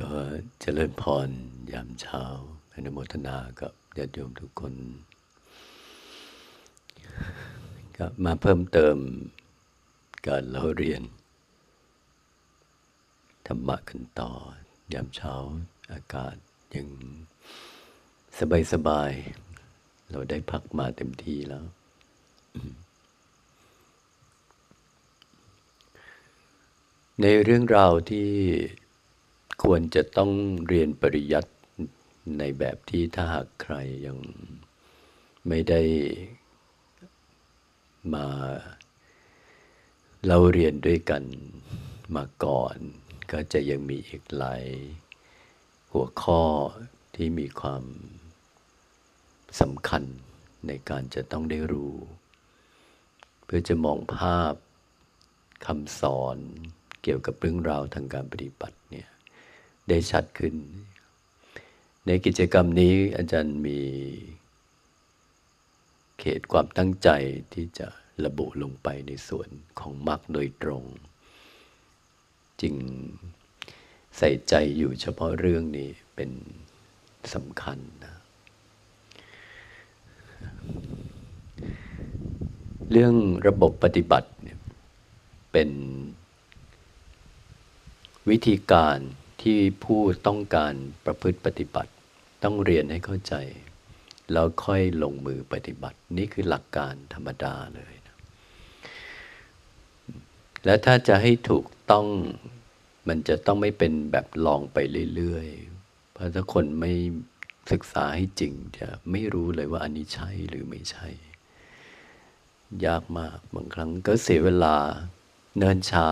[0.00, 0.12] ก็
[0.60, 1.28] เจริญพร
[1.72, 2.24] ยามเช้า
[2.72, 4.74] อนุโมทนากับญาติโยมทุกคน
[7.96, 8.96] ก็มาเพิ่มเติม
[10.26, 11.02] การเราเรียน
[13.46, 14.32] ธรรมะกันต่อ
[14.92, 15.34] ยามเช้า
[15.92, 16.36] อากาศ
[16.74, 16.86] ยัง
[18.38, 19.12] สบายสบาย
[20.10, 21.64] เราได้พักมาเต็มที่แล้ว
[27.20, 28.28] ในเรื่องราวที่
[29.62, 30.30] ควรจะต้อง
[30.68, 31.52] เรียนปริยัติ
[32.38, 33.74] ในแบบที่ถ้าหากใคร
[34.06, 34.18] ยัง
[35.48, 35.82] ไม่ได้
[38.14, 38.26] มา
[40.26, 41.24] เราเรียนด้วยกัน
[42.16, 42.76] มาก่อน
[43.32, 44.64] ก็จะยังมีอีกหลาย
[45.92, 46.42] หัวข้อ
[47.14, 47.84] ที่มีความ
[49.60, 50.02] สำคัญ
[50.66, 51.94] ในการจะต้องได้รู้
[53.44, 54.54] เพื่อจะมองภาพ
[55.66, 56.36] คำสอน
[57.02, 58.79] เกี่ยวกับเรื่องราวทางการปฏิบัติ
[59.90, 60.54] ได้ชัดขึ้น
[62.06, 63.80] ในกิจกรรมนี้อาจารย์มี
[66.20, 67.08] เขตความตั้งใจ
[67.54, 67.88] ที่จะ
[68.24, 69.48] ระบุลงไปในส่วน
[69.80, 70.84] ของมรรคโดยตรง
[72.60, 72.74] จริง
[74.16, 76.30] ใส่ใจอยู่เฉพาะเรื่องนี้เป็น
[77.34, 78.14] สำคัญนะ
[82.90, 83.14] เรื่อง
[83.46, 84.58] ระบบปฏิบัติเนี่ย
[85.52, 85.70] เป็น
[88.30, 88.98] วิธีการ
[89.42, 90.74] ที่ผู้ต้องการ
[91.04, 91.90] ประพฤติปฏิบัติ
[92.44, 93.34] ต้องเรียนให้เข้าใจ
[94.32, 98.16] แล้วค่อยลงมือปฏิบัติ นี่คือหลักการธรรมดาเลยนะ
[100.64, 102.06] และถ้าจะให้ถูกต้อง
[103.08, 104.78] มันจะต้องไม่เป็นแบบลองไป
[105.16, 106.92] เรื่อยๆ เพราะถ้าคนไม่
[107.72, 111.08] ศึกษาให้จริงจะไม่รู้เลยว่าอันนี้ใช่หรือไม่ใช่
[112.86, 114.76] ยากมากบางครั้งก็เสียเวลา
[115.58, 116.10] เนินช้า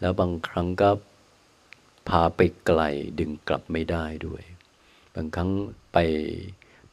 [0.00, 0.90] แล้วบางครั้งก็
[2.08, 2.80] พาไปไกล
[3.18, 4.42] ดึงกลับไม่ได้ด้วย
[5.14, 5.50] บางครั้ง
[5.92, 5.98] ไป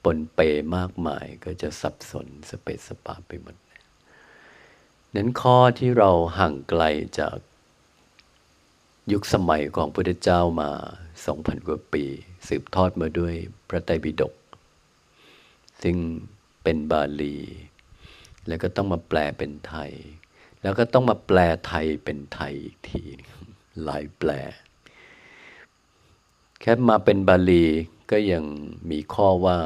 [0.03, 0.39] ปนเป
[0.77, 3.55] มากมายก็จะสับสนสเปสสปาไปหมด
[5.15, 6.83] นั้นข้อที่เราห่างไกล
[7.19, 7.37] จาก
[9.11, 10.69] ยุคสมัยของพระพุทธเจ้ามา
[11.25, 12.03] สองพันกว่าปี
[12.47, 13.33] สืบทอดมาด้วย
[13.69, 14.33] พระไตรปิฎก
[15.83, 15.97] ซึ่ง
[16.63, 17.37] เป็นบาลี
[18.47, 19.91] แล้วก็ต้องมาแปลเป็นไทย
[20.61, 21.37] แล้วก็ต้องมาแปล
[21.67, 23.03] ไทยเป็นไทยอีกที
[23.83, 24.29] หลายแปล
[26.65, 27.65] แค่มาเป็นบาลี
[28.11, 28.43] ก็ยัง
[28.91, 29.57] มีข้อว่า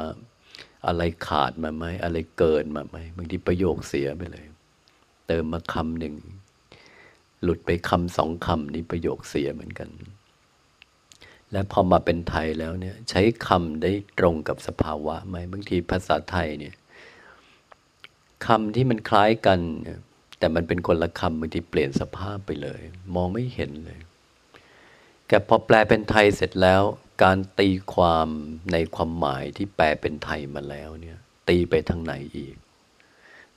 [0.87, 4.45] อะไรขาดมาไหมอะไรเกินมาไหมบางทีประโยคเสียไปเลย
[5.27, 6.15] เติมมาคำหนึ่ง
[7.43, 9.89] หลุดไปคำสองคำนี้ประโยคเสียเหมือนกัน
[11.51, 16.75] และพอมาเป็นไทยแล้วเนี่ย ใช้คำได้ตรงกับสภาวะไหมบางทีภาษาไทยเนี่ย
[18.47, 19.59] คำที่มันคล้ายกัน
[20.39, 22.81] แต่มันเป็นคนละคำบางทีเปลี่ยนสภาพไปเลย
[23.15, 23.99] มองไม่เห็นเลย
[25.27, 26.83] แต่พอแปลเป็นไทยเสร็จแล้ว
[27.23, 28.27] การตีความ
[28.71, 31.17] ในความหมายที่แปลเป็นไทยมาแล้วเนี่ย
[31.49, 32.55] ตีไปทางไหนอีก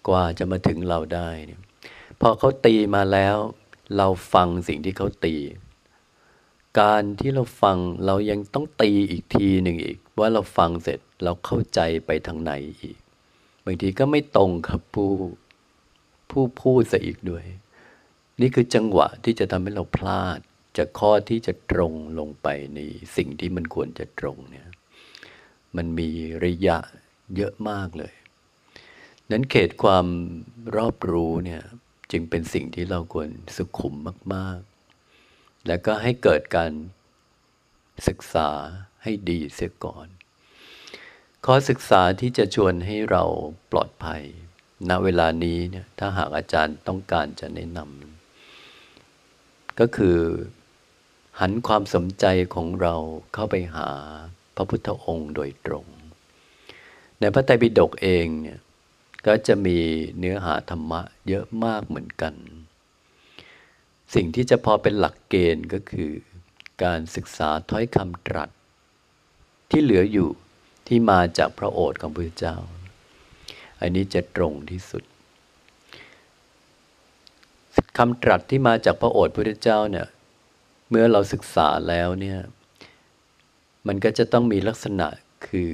[0.06, 1.60] กว่าจะมาถึงเราได้เนี่ย
[2.20, 3.36] พอเขาตีมาแล้ว
[3.96, 5.36] เราฟังสิ่งที่เขาตี
[6.80, 7.76] การที่เราฟัง
[8.06, 12.98] เรายังต้องตีอีกทีหนึ่งอีก ว่าเราฟังเสร็จเราเข้าใจไปทางไหนอีก
[13.64, 15.10] บางทีก็ไม่ตรงกับผู้
[16.30, 17.44] ผู้พูดซะอีกด้วย
[18.40, 20.40] นี่คือจังหวะที่จะทำให้เราพลาด
[20.76, 22.80] จากข้อที่จะตรงลงไปใน
[23.16, 24.68] สิ่งที่มันควรจะตรงเนี่ย
[25.76, 26.10] มันมี
[26.44, 26.78] ระยะ
[27.36, 28.14] เยอะมากเลย
[29.30, 30.06] นั้นเขตความ
[30.76, 31.62] รอบรู้เนี่ย
[32.12, 33.94] จึงเป็นสิ่งที่เราควรสุขุม
[34.34, 34.58] มาก
[35.12, 36.72] ๆ แล้วก็ให้เกิดการ
[38.08, 38.50] ศึกษา
[39.02, 40.06] ให้ดีเสียก่อน
[41.46, 43.24] ข้อศึกษาที่จะชวนให้เรา
[43.72, 44.22] ปลอดภัย
[44.90, 50.18] ณ เวลานี้เนี่ยถ้าหากอาจารย์ต้องการจะแนะนำก็คือ
[51.40, 52.24] หันความสนใจ
[52.54, 52.94] ของเรา
[53.34, 53.88] เข้าไปหา
[54.56, 55.86] พระพุทธองค์โดยตรง
[57.20, 58.60] ในพระไตรปิฎกเองเนี่ย
[59.26, 59.78] ก็จะมี
[60.18, 62.34] เนื้อหาธรรมะเยอะมากเหมือนกัน
[64.14, 66.10] สิ่งที่จะพอเป็นหลักเกณฑ์ก็คือ
[66.84, 68.50] การศึกษาถ้อยคำตรัส
[69.70, 70.28] ที่เหลืออยู่
[70.86, 72.56] ที่มาจากพระโอษฐ์ของพระเจ้า
[73.80, 75.04] อันนี้จะตรงที่สุด
[77.98, 80.06] คำตรัสที่มาจากพระโอษฐ์พระเจ้าเนี่ย
[80.90, 82.38] เมื่อเราศึกษาแล้วเนี่ย
[83.86, 85.06] มันก็จะต้องมีลักษณะ
[85.46, 85.72] คือ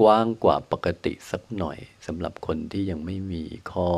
[0.00, 3.90] กว้างกว่าปกติสักหน่อยสำหรับคนที่ยังไม่มีข้อ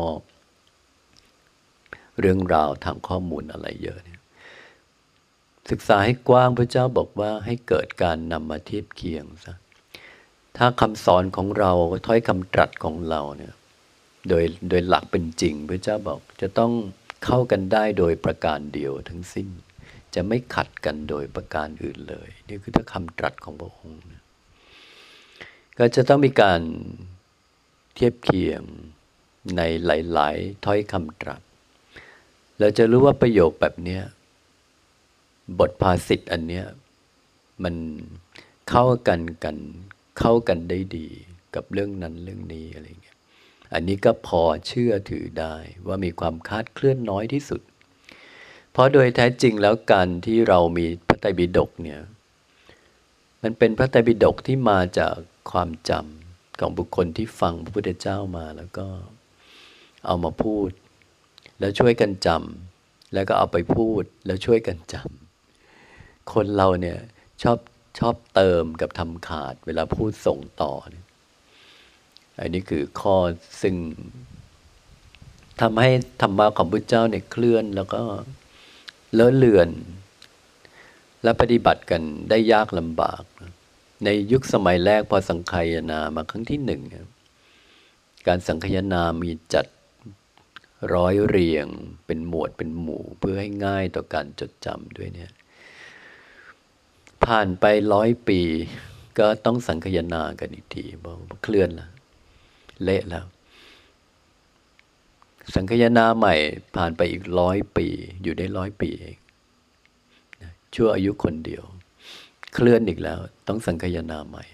[2.20, 4.20] เรื่องราวทางข้อมูลอะไรเยอะเนี่ย
[5.70, 9.56] ศึกษาให้กว้างพระเจ้าบอกว่าให้เกิดการนำมาเทียบเคียงซะ
[10.56, 11.72] ถ้าคำสอนของเรา
[12.06, 13.54] ถ้อยคำตรัสของเราเนี่ย
[14.28, 16.72] โดยโดยหลักเป็นจริงพระเจ้าบอกจะต้อง
[17.24, 19.48] เข้ากันได้โดยประการเดียวทั้งสิ้น
[20.16, 24.00] จะไม่ขัดกันโดยประการอื่นเลย นี่คือถ้าคำตรัสของพระองค์
[25.78, 26.60] ก็จะต้องมีการ
[27.94, 28.62] เทียบเคียง
[29.56, 31.40] ในหลาย ๆ ถ้อยคำตรัส
[32.58, 34.02] เราจะรู้ว่าประโยคแบบเนี้ย
[35.58, 36.66] บทภาษิตอันเนี้ย
[37.64, 37.74] มัน
[38.70, 39.56] เข้ากันกัน
[40.18, 41.08] เข้ากันได้ดี
[41.54, 43.18] กับเรื่องนั้นเรื่องนี้อะไรเงี้ย
[43.74, 45.54] อันนี้ก็พอเชื่อถือได้
[45.86, 47.60] ว่ามีความคาดเคลื่อนน้อยที่สุด
[48.76, 52.00] เพราะโดยแท้จริงแล้วการที่เรามีพระไตรปิฎกเนี่ย
[53.42, 55.14] มันเป็นพระไตรปิฎกที่มาจาก
[55.50, 58.86] ความจำของบุคคลที่ฟังพระพุทธเจ้ามาแล้วก็
[60.06, 60.70] เอามาพูด
[61.60, 66.98] แล้วช่วยกันจำแล้วก็เอาไปพูดแล้วช่วยกันจำคนเราเนี่ย
[67.42, 67.58] ชอบ
[67.98, 71.06] ชอบเติมกับทำขาดเวลาพูดส่งต่อเนี่ย
[72.40, 73.16] อันนี้คือข้อ
[73.62, 73.74] ซึ่ง
[75.60, 75.90] ทำให้
[76.22, 78.02] ธรรมะของพระเจ้าเนี่ยเคลื่อนแล้วก็
[79.14, 79.70] เลอะเลือน
[81.22, 83.22] และปฏิบัติกันได้ยากลำบาก
[84.04, 86.82] ในยุคสมัยแรกพอสังคายนามาครั้งที่หนึ่ง
[88.26, 89.66] การสังคายนามีจัด
[90.94, 91.66] ร้อยเรียง
[92.06, 95.32] เป็นหมวดเป็นหมู่ เพื่อให้ง่ายต่อการจดจำด้วยเนี่ย
[97.24, 98.40] ผ่านไปร้อยปี
[99.18, 101.90] ก็ต้องสังคยนากันอีกทีเพราะเคลื่อนแล้ว
[102.84, 103.24] เละแล้ว
[105.54, 106.34] สังคยนาใหม่
[106.74, 107.86] ผ่านไปอีกร้อยปี
[108.22, 109.16] อยู่ได้ร้อยปีเอง
[110.74, 111.64] ชั่วอายุคนเดียว
[112.54, 114.44] เคลื่อนอีกแล้ว ต้องสังคยนาใหม่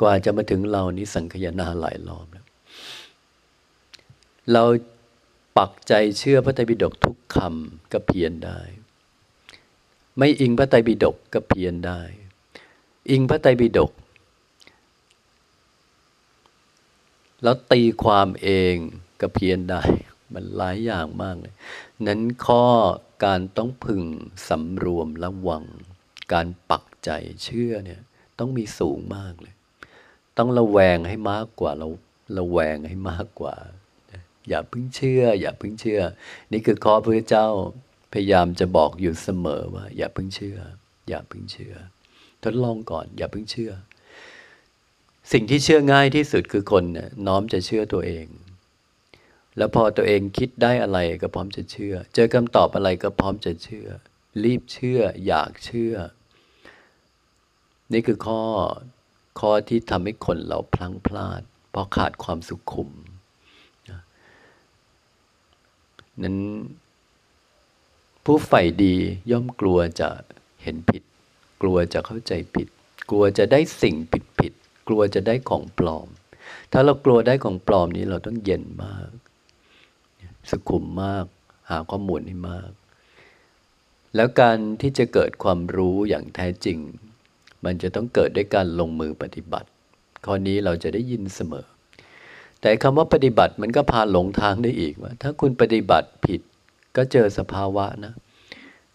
[0.00, 2.46] กว่าจะมาถึงเรานี้สังคยนาหลายรอบแล้ว
[4.52, 4.64] เรา
[5.58, 8.60] ปักใจเชื่อพระไตรปิฎกทุกคำก็เพียนได้
[10.18, 12.00] ไม่อิงพระไตรปิฎกก็เพียนได้
[13.10, 13.92] อิงพระไตรปิฎก
[17.42, 18.74] แล้วตีความเอง
[19.20, 19.82] ก็เพียนได้
[20.34, 21.54] มันหลายอย่างมากเลย
[22.06, 22.64] นั้นข้อ
[23.24, 24.02] การต้องพึง
[24.48, 25.64] สำรวมระวัง
[26.32, 27.10] การปักใจ
[27.44, 28.02] เชื่อเนี่ย
[28.38, 29.54] ต้องมีสูงมากเลย
[30.38, 31.88] ต้องระแวงให้มากกว่าเรา
[32.38, 33.54] ระแวงให้มากกว่า
[34.48, 36.00] อย่าพิ่งเชื่อ อย่าพิ่งเชื่อ
[36.52, 37.46] นี่คือข้อพระเจ้า
[38.12, 40.58] พยายามจะบอกอยู่เสมอว่า อย่าพิ่งเชื่อ
[41.08, 41.74] อย่าพิ่งเชื่อ
[42.42, 43.72] ทดลองก่อน อย่าพิ่งเชื่อ
[45.32, 48.26] สิ่งที่เชื่อง่ายที่สุดคือคนเนี่ยน้อมจะเชื่อตัวเอง
[49.56, 53.88] แล้วพอตัวเองคิดได้อะไรก็พร้อมจะเชื่อ เจอคำตอบอะไรก็พร้อมจะเชื่อ
[54.44, 55.94] รีบเชื่อ อยากเชื่อ
[57.92, 58.42] นี่คือข้อ
[59.40, 62.90] ข้อที่ทำให้คนเราพลังพลาด เพราะขาดความสุขุม
[66.22, 66.38] นั้น
[68.24, 68.94] ผู้ใฝ่ดี
[69.30, 70.08] ย่อมกลัวจะ
[70.62, 71.02] เห็นผิด
[71.62, 72.68] กลัวจะเข้าใจผิด
[73.10, 74.52] กลัวจะได้สิ่งผิดผิด
[74.88, 76.08] กลัวจะได้ของปลอม
[76.72, 79.10] ถ้าเรากลัวได้ของปลอมนี้เราต้องเย็นมาก
[80.50, 81.24] สุขุมมาก
[81.70, 82.70] หาข้อมูลให้มาก
[84.16, 86.78] แล้วการที่จะเกิดความรู้อย่างแท้จริง
[87.64, 89.68] มันจะต้องเกิดด้วยการลงมือปฏิบัติ
[90.26, 91.66] ข้อนี้เราจะได้ยินเสมอ
[92.60, 96.40] แต่คำว่าปฏิบัติมันก็พาหลงทางได้อีกว่า ถ้าคุณปฏิบัติผิด
[96.96, 98.14] ก็เจอสภาวะนะ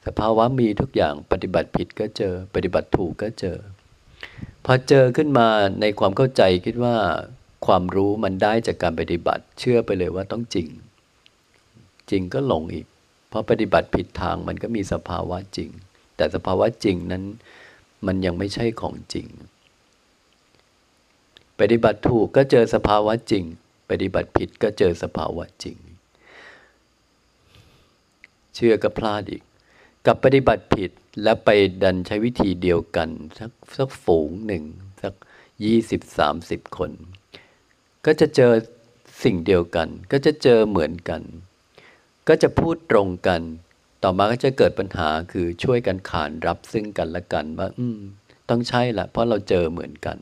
[0.06, 3.58] สภาวะมีทุกอย่างปฏิบัติผิดก็เจอ ปฏิบัติถูกก็เจอ
[4.66, 5.48] พอเจอขึ้นมา
[5.82, 6.96] ในความเข้าใจคิดว่า
[7.66, 10.68] ความรู้มันได้จากการปฏิบัติ เชื่อไปเลยว่าต้องจริง
[12.12, 12.86] จริงก็หลงอีก
[13.30, 15.70] เพราะปฏิบัติผิดทางมันก็มีสภาวะจริง
[16.16, 17.24] แต่สภาวะจริงนั้น
[18.06, 19.28] มันยังไม่ใช่ของจริง
[21.60, 23.44] ปฏิบัติถูกก็เจอสภาวะจริง
[23.90, 25.78] ปฏิบัติผิดก็เจอสภาวะจริง
[28.56, 29.44] เชื่อก็พลาดอีก
[30.06, 30.92] กับปฏิบัติผิด
[31.24, 31.50] แล้วไป
[31.84, 34.64] ดันใช้วิธีเดียวกัน สักสักฝูงหนึ่ง
[35.02, 35.14] สัก
[35.64, 36.92] ยี่สิบสามสิบคน
[38.06, 38.52] ก็จะเจอ
[39.24, 41.22] สิ่งเดียวกัน ก็จะเจอเหมือนกัน
[42.30, 43.42] ก็จะพูดตรงกัน
[44.04, 48.00] ต่อมาก็จะเกิดปัญหาคือช่วยกันขานรับซึ่งกันและกันว่าอืม
[48.50, 50.18] ต้องใช่ละเพราะเราเจอเหมือนกัน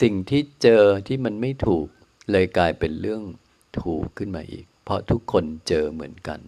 [0.00, 1.86] สิ่งที่เจอที่มันไม่ถูก
[2.30, 3.22] เลยกลายเป็นเรื่อง
[3.80, 6.40] ถูกขึ้นมาอีก เพราะทุกคนเจอเหมือนกัน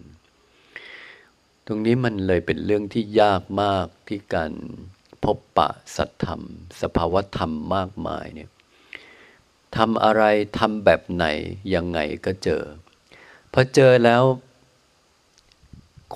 [1.67, 4.51] ตรงนี้มันเลยเป็นเรื่องที่ยากมากที่การ
[5.23, 6.41] พบปะสัตธรรม
[6.81, 8.49] สภาวธรรมมากมายเนี่ย
[9.77, 10.23] ทำอะไร
[10.59, 11.25] ทำแบบไหน
[11.73, 12.63] ยังไงก็เจอ
[13.53, 14.23] พอเจอแล้ว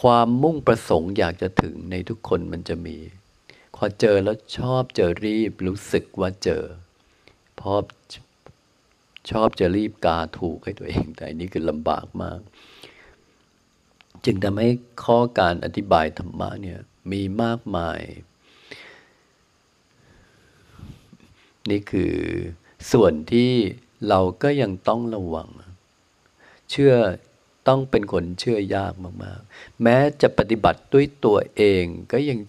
[0.01, 2.98] ความมุ่งประสงค์อยากจะถึงในทุกคนมันจะมี
[3.75, 6.63] พอเจอแล้วชอบเจอรีบรู้สึกว่าเจอ
[7.60, 7.79] พราะ
[9.32, 12.39] ชอบจะรีบกาถูกให้ตัวเอง แต่อันนี้คือลำบากมาก
[14.25, 14.70] จึงทำให้
[15.03, 16.79] ข้อการอธิบายธรรมะเนี่ย
[17.12, 18.01] มีมากมาย
[21.70, 22.15] นี่คือ
[22.91, 23.51] ส่วนที่
[24.10, 25.50] เราก็ยังต้องระวัง
[26.72, 26.94] เชื่อ
[27.68, 28.94] ต้องเป็นคนเชื่อยาก
[29.24, 32.40] มากๆ แม้จะปฏิบัติด้วยตัวเองก็ยัง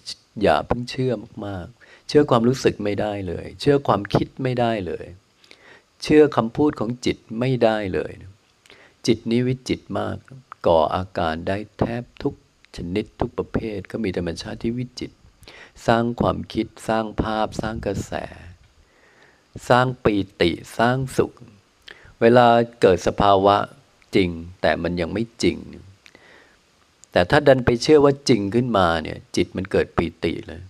[0.42, 1.12] อย่าเพิ่งเชื่อ
[1.46, 5.06] มากๆ เชื่อความรู้สึกไม่ได้เลย เชื่อความคิดไม่ได้เลย
[6.02, 8.12] เชื่อคำพูดของจิตไม่ได้เลย
[9.06, 10.16] จิตนี้วิจิตมาก
[10.66, 12.34] ก่ออาการได้แทบทุก
[12.76, 15.10] ชนิดทุกประเภทก็มีธรรมชาติที่วิจิต
[15.86, 18.12] สร้างความคิดสร้างภาพสร้างกระแส
[19.68, 21.32] สร้างปีติสร้างสุข
[22.20, 22.46] เวลา
[22.80, 23.56] เกิดสภาวะ
[24.14, 24.30] จริง
[24.62, 25.56] แต่มันยังไม่จริง
[27.12, 30.60] แต่ถ้าดันไปเชื่อว่าจริงขึ้นมาเนี่ย จิตมันเกิดปีติเลย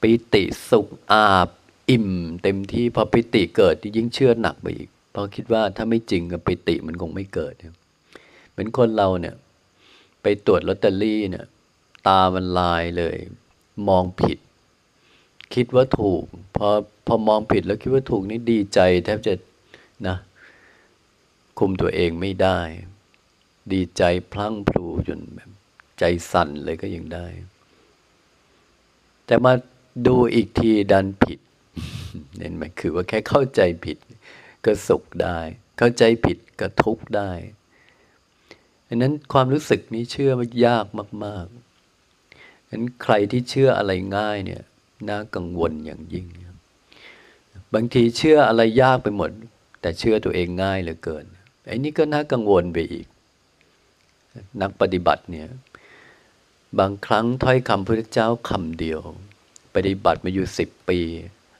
[0.00, 1.48] ปีติสุขอาบ
[1.90, 2.08] อิ่ม
[2.42, 7.54] เต็มที่พอปีติเกิดยิ่งเชื่อหนักไปอีกเพราะคิดว่าถ้าไม่จริงกับปีติมันคงไม่เกิด
[8.50, 9.34] เหมือนคนเราเนี่ย
[10.22, 11.46] ไปตรวจลอตเตอรี่เนี่ย
[12.08, 13.16] ตามันลายเลย
[13.88, 14.38] มองผิด
[15.54, 16.22] คิดว่าถูก
[16.56, 16.68] พอ
[17.06, 19.34] พอมองผิดแล้วคิดว่าถูกนี่ดีใจแทบจะ
[20.08, 20.16] นะ
[21.58, 22.60] คุมตัวเองไม่ได้
[23.72, 25.50] ดีใจพลั้งพลูจนแบบ
[25.98, 27.26] ใจสั่นเลยก็ยังได้
[29.26, 29.52] แต่มา
[30.06, 31.40] ดูอีกทีดันผิด
[32.38, 33.98] เห็นไหมคือว่าแค่เข้าใจผิด
[34.64, 35.38] ก็สุขได้
[35.78, 37.30] เข้าใจผิดก็ทุกข์ได้
[38.88, 40.86] ดังนั้นความรู้สึกนี้เชื่อมันยาก
[41.24, 44.62] มากๆดังนั้นใครที่เชื่ออะไรง่ายเนี่ย
[45.08, 46.26] น่ากังวลอย่างยิ่ง
[47.74, 49.30] บางทีเชื่ออะไรยากไปหมด
[49.80, 51.24] แต่เชื่อตัวเองง่ายเหลือเกิน
[51.66, 53.06] ไอ้นี่ก็น่ากังวลไปอีก
[54.60, 55.48] นักปฏิบัติเนี่ย
[56.78, 59.00] บางครั้งถ้อยคำพระเจ้าคำเดียว
[59.74, 61.00] ปฏิบัติมาอยู่สิบปี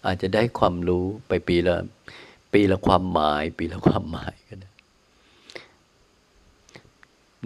[0.06, 1.76] อาจจะได้ความรู้ไปปีละ
[2.52, 4.70] ปีละความหมาย ปีละความหมายก็ได้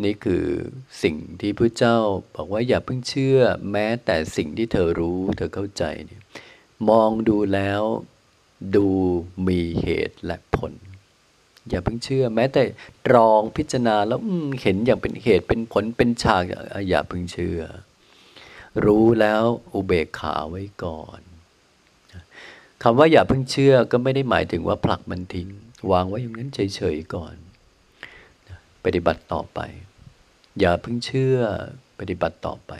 [0.04, 0.44] นี่คือ
[1.02, 1.96] สิ่งที่พระเจ้า
[2.34, 3.38] บอกว่าอย่าเพิ่งเชื่อ
[3.70, 6.22] แม้แต่สิ่งที่เธอรู้ เธอเข้าใจเนี่ย
[6.88, 7.82] มองดูแล้ว
[8.76, 8.86] ดู
[9.46, 10.72] มีเหตุและผล
[11.68, 12.62] อย่าเพิ่งเชื่อ แม้แต่
[13.06, 14.20] ตรองพิจารณาแล้ว
[14.62, 16.42] เห็นอย่างเป็นเหตุเป็นผลเป็นฉาก
[16.88, 17.60] อย่าเพิ่งเชื่อ
[18.84, 19.42] รู้แล้ว
[19.74, 21.20] อุเบกขาไว้ก่อน
[22.82, 25.48] คำว่าอย่าเพิ่งเชื่อก็ไม่ได้หมายถึงว่าผลักมันทิ้ง
[25.92, 27.34] วางไว้อย่างนั้นเฉยๆก่อน
[28.84, 29.60] ปฏิบัติต่อไป
[30.60, 31.36] อย่าเพิ่งเชื่อ
[31.98, 32.72] ปฏิบัติต่อไป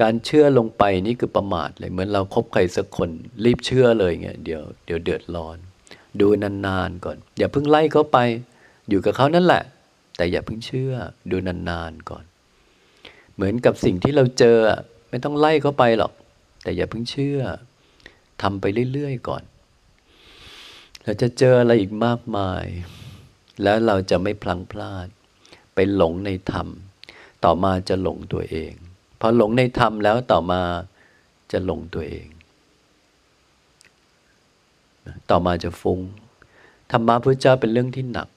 [0.00, 3.10] การเชื่อลงไปนี่คือประมาทเลยเหมือนเราคบใครสักคน
[3.44, 5.58] รีบเชื่อเลยเงี้ยเดี๋ยวเดี๋ยวเดือดร้อน
[6.20, 8.18] ดูนานๆก่อน อย่าเพิ่งไล่เขาไป
[8.88, 9.62] อยู่กับเขานั่นแหละ
[10.16, 10.92] แต่อย่าเพิ่งเชื่อ
[11.30, 12.24] ดูนานๆก่อน
[13.34, 14.56] เหมือนกับสิ่งที่เราเจอ
[15.10, 16.12] ไม่ต้องไล่เขาไปหรอก
[16.62, 17.40] แต่อย่าเพิ่งเชื่อ
[18.42, 19.42] ทำไปเรื่อยๆก่อน
[21.04, 22.64] เราจะเจออะไรอีกมากมาย
[23.62, 25.08] แล้วเราจะไม่พลังพลาด
[25.74, 26.68] ไปหลงในธรรม
[27.44, 28.72] ต่อมาจะหลงตัวเอง
[29.20, 30.62] พอหลงในธรรมแล้วต่อมา
[31.52, 32.26] จะหลงตัวเอง
[35.30, 36.00] ต่อมาจะฟุง้ง
[36.92, 38.28] ธรรมะพระเจ้าเป็นเรื่องที่หนัก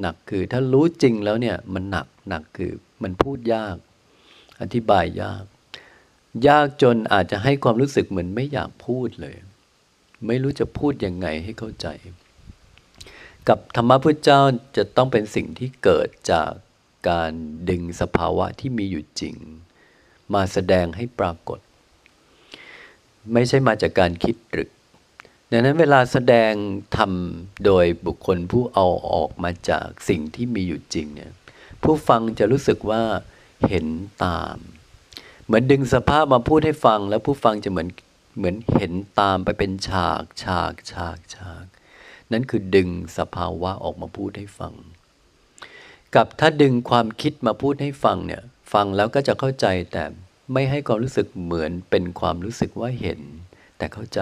[0.00, 3.76] หนักคือถ้ารู้จริงแล้วเนี่ยมันหนักหนักคือมันพูดยาก
[4.60, 5.44] อธิบายยาก
[6.48, 9.36] ยากจนอาจจะให้ความรู้สึกเหมือนไม่อยากพูดเลย
[10.26, 11.86] ไม่รู้จะพูดยังไงให้เข้าใจ
[13.48, 14.40] กับธรรมะพระเจ้า
[14.76, 16.50] จะต้องเป็นสิ่งที่เกิดจาก
[17.08, 17.32] การ
[17.70, 19.34] ดึงสภาวะที่มีอยู่จริง
[20.34, 21.60] มาแสดงให้ปรากฏ
[23.32, 24.70] ไม่ใช่มาจากการคิดตรึก
[25.52, 26.52] ดังนั้นเวลาแสดง
[26.96, 31.32] ทำโดยบุคคลผู้เอาออกมาจากสิ่งที่มีอยู่จริงเนี่ย
[31.82, 33.02] ผู้ฟังจะรู้สึกว่า
[33.68, 33.86] เห็น
[34.24, 34.56] ตาม
[35.44, 37.88] เหมือนดึงสภาพมาพูดให้ฟัง แล้วผู้ฟังจะเหมือน
[38.36, 41.64] เหมือนเห็นตามไปเป็นฉากฉากฉากฉาก
[42.32, 42.88] นั่นคือดึง
[43.18, 44.74] สภาวะออกมาพูดให้ฟัง
[46.14, 48.42] กับถ้าดึงความคิดมาพูดให้ฟังเนี่ย
[48.72, 50.04] ฟังแล้วก็จะเข้าใจแต่
[50.52, 53.20] ไม่ให้ความรู้สึกเหมือนเป็นความรู้สึกว่าเห็น
[53.78, 54.20] แต่เข้าใจ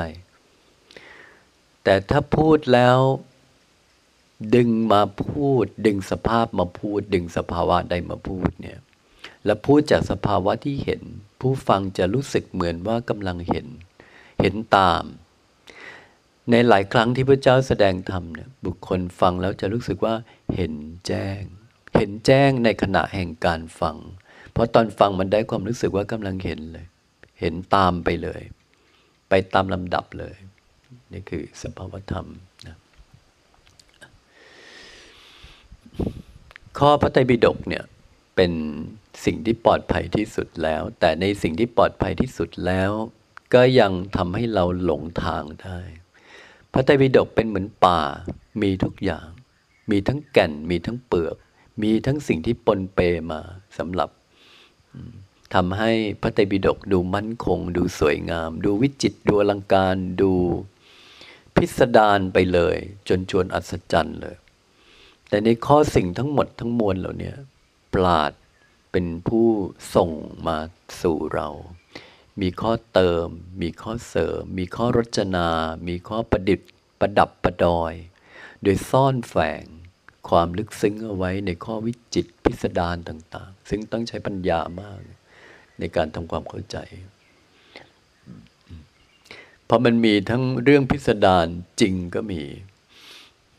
[1.91, 2.99] แต่ถ้าพูดแล้ว
[4.55, 8.79] ดึงมาพูด ดึงสภาพมาพูด ดึงสภาวะใดมาพูดเนี่ย
[9.45, 11.03] แล้วพูดจากสภาวะที่เห็น
[11.41, 13.67] ผู้ฟังจะรู้สึกเหมือนว่ากำลังเห็น
[14.41, 15.05] เห็นตาม
[16.51, 20.15] ในหลายครั้งที่พระเจ้าแสดงธรรมเนี่ยบุคคลฟังแล้วจะรู้สึกว่า
[20.55, 20.75] เห็น
[21.07, 21.41] แจ้ง
[21.97, 23.97] เห็นแจ้งในขณะแห่งการฟัง
[24.53, 26.87] เพราะตอนฟังมันได้ความรู้สึกว่ากำลังเห็นเลย
[27.41, 28.43] เห็นตามไปเลย
[29.29, 30.37] ไปตามลำดับเลย
[31.13, 32.27] นี่คือสภาวธรรม
[32.67, 32.77] นะ
[36.79, 37.85] ข้อพระไตรปิฎกเนี่ย
[38.37, 38.53] เป็น
[39.25, 42.91] สิ่งที่ปลอดภัยที่สุดแล้ว แต่ในสิ่งที่ปลอดภัยที่สุดแล้ว
[43.55, 45.79] ก็ยังทำให้เราหลงทางได้
[46.73, 48.01] พระไตรปิฎกเป็นเหมือนป่า
[48.63, 49.29] มีทุกอย่าง
[49.91, 51.37] มีทั้งแก่น มีทั้งเปลือก
[51.83, 52.99] มีทั้งสิ่งที่ปนเป
[53.31, 53.41] มา
[53.79, 54.11] สำหรับ
[55.55, 60.33] ทำให้พระไตรปิฎกดูมั่นคง ดูสวยงาม ดูวิจิตรดูอลังการดู
[61.55, 62.77] พิสดารไปเลย
[63.09, 64.37] จนชวนอัศจรรย์เลย
[65.29, 67.35] แต่ในข้อสิ่งทั้งหมดทั้งมวลเหล่านี้
[67.95, 68.33] ปราด
[68.93, 69.47] เป็นผู้
[69.95, 70.11] ส่ง
[70.47, 70.59] มา
[71.01, 71.49] สู่เรา
[72.41, 73.27] มีข้อเติม
[73.63, 75.49] มีข้อเสริม มีข้อรจนา
[75.89, 77.93] มีข้อประดิษฐ์ ประดับประดอย
[78.63, 79.65] โดยซ่อนแฝง
[80.29, 84.99] ความลึกซึ้งเอาไว้ในข้อวิจิตพิสดารต่าง ๆ ซึ่งต้องใช้ปัญญามาก
[85.79, 86.77] ในการทำความเข้าใจ
[89.69, 91.47] เพราะมันมีทั้งเรื่องพิสดาร
[91.81, 92.43] จริงก็มี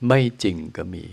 [0.08, 1.06] ไม่จริงก็มี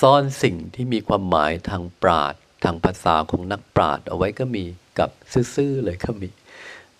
[0.00, 2.34] ซ่อนสิ่งที่มีความหมายทางปราด
[2.64, 4.64] ทางภาษาของนักปราดเอาไว้ก็มี
[4.98, 5.10] กับ
[5.54, 6.28] ซื่อๆเลยก็มี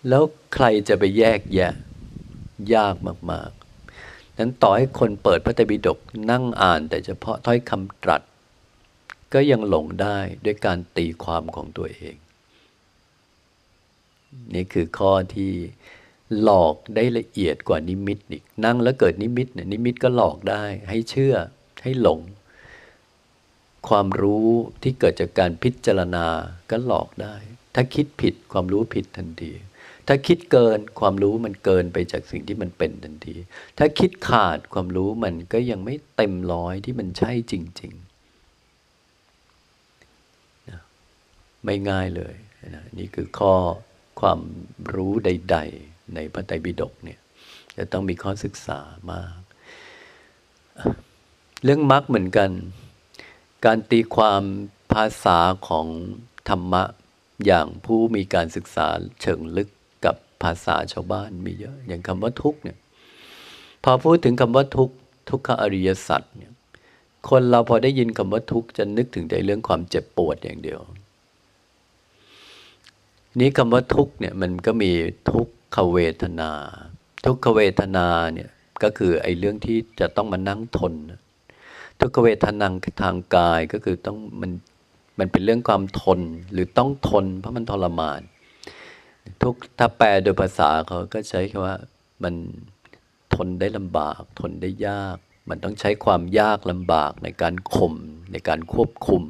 [0.07, 0.23] แล้ว
[0.53, 1.73] ใครจะไปแยกแยะ
[2.75, 2.95] ยาก
[3.31, 5.99] มากๆนั้นต่อให้คนเปิดพระไตรปิฎก
[6.31, 8.21] นั่งอ่านแต่เฉพาะถ้อยคำตรัส
[9.33, 12.15] ก็ยังหลงได้ด้วยการตีความของตัวเอง
[14.53, 15.53] นี่คือข้อที่
[16.41, 21.35] หลอกได้ละเอียดกว่านิมิตอีกนั่งแล้วเกิดนิมิตเนี่ยนิมิตก็หลอกได้ ให้เชื่อ
[21.83, 22.19] ให้หลง
[23.87, 24.49] ความรู้
[24.83, 26.27] ที่เกิดจากการพิจารณา
[26.69, 27.35] ก็หลอกได้
[27.75, 29.53] ถ้าคิดผิดความรู้ผิดทันที
[30.07, 33.35] ถ้าคิดเกินความรู้มันเกินไปจากสิ่งที่มันเป็นทันที
[33.77, 40.81] ถ้าคิดขาดความรู้มันก็ยังไม่เต็มร้อยที่มันใช่จริงๆนะ
[41.65, 42.35] ไม่ง่ายเลย
[42.75, 43.53] นะนี่คือข้อ
[44.19, 44.39] ความ
[44.93, 47.19] รู้ใด ๆ ในพระไตรปิฎกเนี่ย
[47.77, 48.79] จะต้องมีข้อศึกษา
[49.11, 49.39] มาก
[51.63, 52.49] เรื่องมรรคเหมือนกัน
[53.65, 54.41] การตีความ
[54.93, 55.37] ภาษา
[55.67, 55.87] ของ
[56.49, 56.83] ธรรมะ
[57.45, 58.87] อย่างผู้มีการศึกษา
[59.21, 59.69] เชิงลึก
[60.05, 62.77] กับภาษาชาวบ้านมีเยอะ อย่างคำว่าทุกเนี่ย
[63.83, 64.89] พอพูดถึงคำว่าทุก
[65.29, 66.53] ทุกขอริยสัจเนี่ย
[67.29, 70.79] คนเราพอได้ยินคำว่าทุกจะนึกถึงแต่เรื่องความเจ็บปวดอย่างเดียว
[73.39, 74.91] นี้คำว่าทุกเนี่ยมันก็มี
[75.31, 76.51] ทุก ขเวทนา
[77.25, 78.49] ทุกขเวทนาเนี่ย
[78.83, 80.93] ก็คือไอ้เรื่องที่จะต้องมานั่งทน
[81.99, 82.67] ทุกขเวทนา
[83.03, 84.51] ทางกายก็คือต้องมัน
[85.19, 86.19] มันเป็นเรื่องความทน
[86.51, 88.21] หรือต้องทน เพราะมันทรมาน
[89.41, 91.75] ทุกถ้าแปลโดยภาษาเขาก็ใช้คำว่า
[92.23, 92.35] มัน
[93.35, 95.17] ทนได้ลำบาก ทนได้ยาก
[95.49, 97.95] มันต้องใช้ความยากลำบากในการข่ม
[98.31, 99.23] ในการควบคุม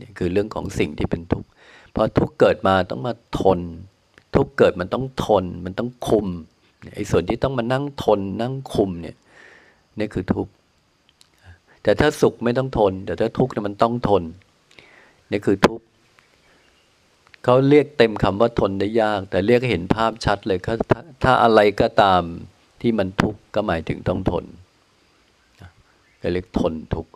[0.00, 1.48] นี่คือเรื่องของสิ่งที่เป็นทุกข์
[1.94, 3.60] พอทุกขเกิดมาต้องมาทน
[4.34, 6.26] ทุกเกิดมันต้องทน มันต้องคุม
[6.94, 9.16] ไอ้ส่วนที่ต้องมานั่งทนนั่งคุมเนี่ย
[9.98, 10.52] นี่คือทุกข์
[11.82, 14.22] แต่ถ้าสุขไม่ต้องทน แต่ถ้าทุกข์เนี่ยมันต้องทน
[15.30, 15.84] นี่คือทุกข์
[17.44, 20.74] เขาเรียกเต็มคำว่าทนได้ยาก แต่เรียกเห็นภาพชัดเลยถ้า
[21.24, 22.22] ถ้าอะไรก็ตาม
[22.80, 24.44] ที่มันทุกข์ก็หมายถึงต้องทน
[26.22, 27.12] ก็เรียกทนทุกข์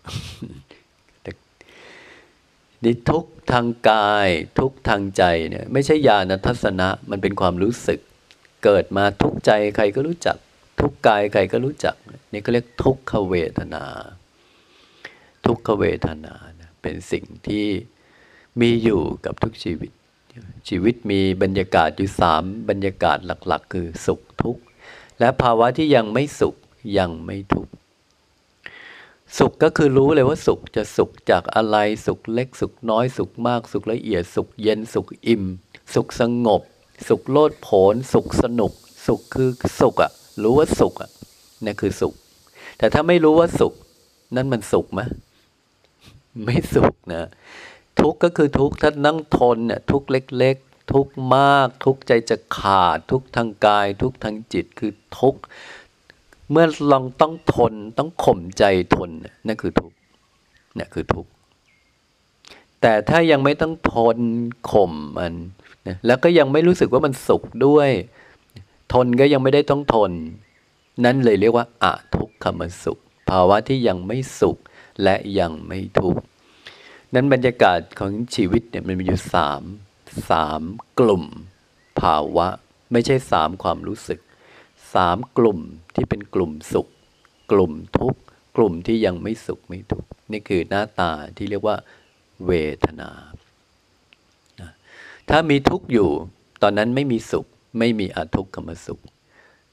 [2.85, 8.01] นี่ทุกทางกาย ทุกทางใจเนี่ยไม่ใช่ญาณทัศนะมันเป็นความรู้สึก
[8.64, 10.37] เกิดมาทุกใจใครก็รู้จัก
[10.81, 11.97] ทุกกายใครก็รู้จัก
[12.33, 13.85] นี่ก็เรียกทุกขเวทนา
[15.47, 16.35] ทุกขเวทนา
[16.83, 17.66] เป็นสิ่งที่
[18.61, 19.90] มีอยู่กับทุกชีวิต
[20.68, 24.62] ชีวิตมีบรรยากาศอยู่สามบรรยากาศหลักๆ คือสุขทุกข์
[25.20, 26.55] และภาวะที่ยังไม่สุข
[26.99, 27.73] ยังไม่ทุกข์
[29.38, 35.44] สุขก็คือรู้เลยว่าสุขจะสุขจากอะไรสุขเล็กสุขน้อยสุขมาก สุขละเอียด สุขเย็นสุขอิ่ม
[35.94, 36.62] สุขสงบ
[37.09, 38.73] สุขโลดโผนสุขสนุก
[39.07, 40.11] สุขคือสุขอะ
[40.42, 41.11] รู้ว่าสุขอะ
[41.64, 42.14] นี่คือสุข
[42.79, 43.73] แต่ถ้าไม่รู้ว่าสุข
[44.37, 45.01] นั่นมันสุขไหม
[46.44, 47.29] ไม่สุขนะ
[48.01, 55.40] ทุกข์ก็คือทุกข์ถ้านั่งทนเนี่ยทุกข์เล็ก ๆ ทุกข์มาก ทุกข์ใจจะขาด ทุกข์ทางกาย ทุกข์ทางจิตคือทุกข์
[56.55, 58.64] เมื่อลองต้องทนต้องข่มใจ
[58.97, 59.11] ทน
[59.47, 59.97] นั่นคือทุกข์
[60.79, 61.31] นี่คือทุกข์
[62.81, 64.19] แต่ถ้ายังไม่ต้องทน
[64.73, 65.35] ข่มมัน
[65.88, 67.90] นะแล้วก็ยังไม่รู้สึกว่ามันสุขด้วย
[68.93, 70.12] ทนก็ยังไม่ได้ต้องทน
[71.05, 72.99] นั่นเลยเรียกว่าอะทุกขมสุข
[73.31, 74.57] ภาวะที่ยังไม่สุข
[75.03, 76.21] และยังไม่ทุกข์
[77.14, 79.62] นั้นบรรยากาศของชีวิตเนี่ยมันมีอยู่สาม
[80.31, 80.61] สาม
[80.99, 81.25] กลุ่ม
[82.01, 82.47] ภาวะ
[82.93, 84.21] ไม่ใช่สามความรู้สึก
[84.94, 85.59] สามกลุ่ม
[85.94, 86.88] ที่เป็นกลุ่มสุข
[87.52, 88.20] กลุ่มทุกข์
[88.57, 91.76] กลุ่มที่ยังไม่สุขไม่ทุกข์นี่คือหน้าตาที่เรียกว่า
[92.46, 92.52] เว
[92.85, 93.11] ทนา
[95.30, 96.09] ถ้ามีทุกข์อยู่
[96.62, 97.46] ตอนนั้นไม่มีสุข
[97.78, 99.00] ไม่มีอทุกขมสุข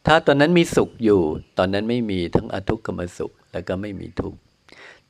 [0.08, 1.22] ถ้าตอนนั้นมีสุขอยู่
[1.58, 4.38] ตอนนั้นไม่มีทั้งอทุกขมสุข แล้วก็ไม่มีทุกข์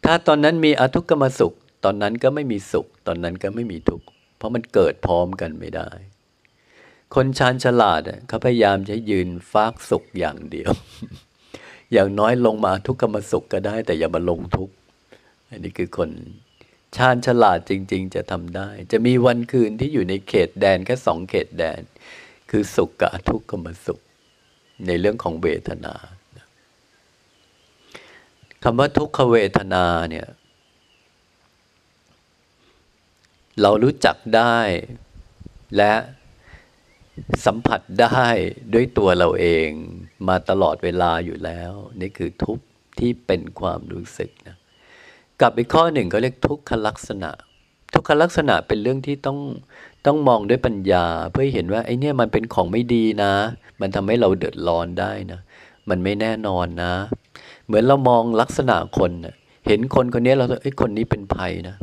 [0.06, 4.06] ถ้าตอนนั้นมีอทุกขมสุข ตอนนั้นก็ไม่มีสุข ตอนนั้นก็ไม่มีทุกข์
[4.38, 5.90] เพราะมันเกิดพร้อมกันไม่ได้
[7.16, 10.72] คนชาญฉลาดเขาพยายามจะยืนฟากสุขอย่างเดียว
[11.94, 14.70] อย่างน้อยลงมาทุกขมสุขก็ได้ แต่อย่ามาลงทุก
[15.50, 16.10] อันนี้คือคน
[16.96, 21.82] ชาญฉลาดจริง ๆ จะทำได้ จะมีวันคืนที่อยู่ในเขตแดนแค่สองเขตแดน
[22.50, 24.00] คือสุขกับทุกขมสุข
[24.88, 25.96] ในเรื่องของเวทนา
[28.64, 30.28] คำว่าทุกขเวทนาเนี่ย
[33.62, 34.58] เรารู้จักได้
[35.78, 35.94] และ
[37.46, 38.28] สัมผัสได้
[38.74, 39.70] ด้วยตัวเราเอง
[40.28, 42.66] มาตลอดเวลาอยู่แล้ว นี่คือทุกข์
[43.00, 44.56] ที่เป็นความรู้สึกนะ
[45.42, 47.32] กับอีกข้อหนึ่งก็เรียกทุกขลักษณะ
[47.94, 49.40] ทุกขลักษณะเป็นเรื่องที่ต้อง
[50.06, 53.34] ต้องมองด้วยปัญญา เพื่อเห็นว่าไอ้นี่มันเป็นของไม่ดีนะ
[53.82, 55.40] มันทำให้เราเดือดร้อนได้นะ
[55.90, 56.94] มันไม่แน่นอนนะ
[57.66, 59.12] เหมือนเรามองลักษณะคน
[59.68, 61.76] เห็นคนคนนี้เราไอ้คนนี้เป็นภัยนะ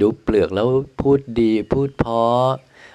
[0.00, 0.68] ดูเปลือกแล้ว
[1.00, 2.50] พูดดีพูดเพาะ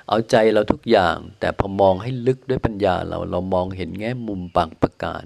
[0.10, 5.24] เอาใจเราทุกอย่าง แต่พอมองให้ลึกด้วยปัญญาเราเรามองเห็นแง่มุมบางประการ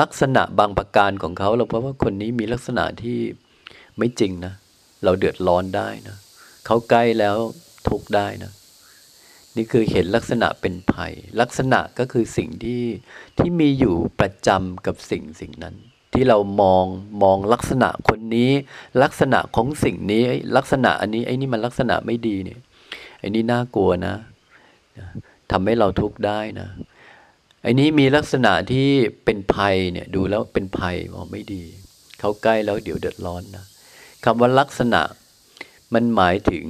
[0.00, 3.18] ลักษณะบางประการของเขาเราพราะว่าคนนี้มีลักษณะที่
[3.98, 4.54] ไม่จริงนะ
[5.04, 6.16] เราเดือดร้อนได้นะ
[6.66, 7.36] เขาใกล้แล้ว
[7.88, 8.52] ทุกได้นะ
[9.56, 12.84] นี่คือเห็นลักษณะเป็นภัย ลักษณะก็คือสิ่งที่
[13.38, 15.76] ที่มีอยู่ประจำกับสิ่งสิ่งนั้น
[16.14, 16.84] ที่เรามอง
[17.22, 18.50] มองลักษณะคนนี้
[19.02, 20.22] ลักษณะของสิ่งนี้
[20.56, 22.60] ลักษณะอันนี้ไอ้นี่มันลักษณะไม่ดีเนี่ย
[23.22, 24.14] ไอ้นี่น่ากลัวนะ
[25.50, 26.68] ทำให้เราทุกข์ได้นะ
[27.62, 28.88] ไอ้นี้มีลักษณะที่
[29.24, 31.64] เป็นภัยเนี่ยดูแล้วเป็นภัยมองไม่ดี
[32.20, 33.64] เขาใกล้แล้วเดี๋ยวเดือดร้อนนะ
[34.24, 35.00] คำว่าลักษณะ
[35.94, 36.66] มันหมายถึง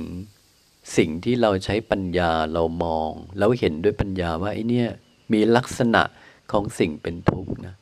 [0.97, 4.85] สิ่งที่เราใช้ปัญญาเรามอง แล้วเห็นด้วยปัญญาว่าไอ้นี่
[5.33, 6.03] มีลักษณะ
[6.53, 7.75] ของสิ่งเป็นทุกข์นะ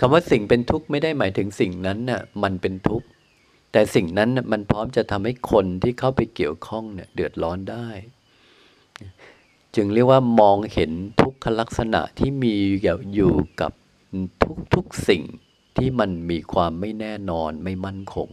[0.00, 3.06] คำว่าสิ่งเป็นทุกข์ไม่ได้หมายถึงสิ่งนั้นน่ะมันเป็นทุกข์
[3.72, 7.88] แต่สิ่งนั้นมันพร้อมจะทำให้คนที่เข้าไปเกี่ยวข้องเนี่ยเดือดร้อนได้
[9.74, 12.56] จึงเรียกว่ามองเห็นทุกขลักษณะที่มี
[13.14, 13.72] อยู่กับ
[14.42, 15.22] ทุกทุกสิ่ง
[15.76, 18.28] ที่มันมีความไม่แน่นอนไม่มั่นคง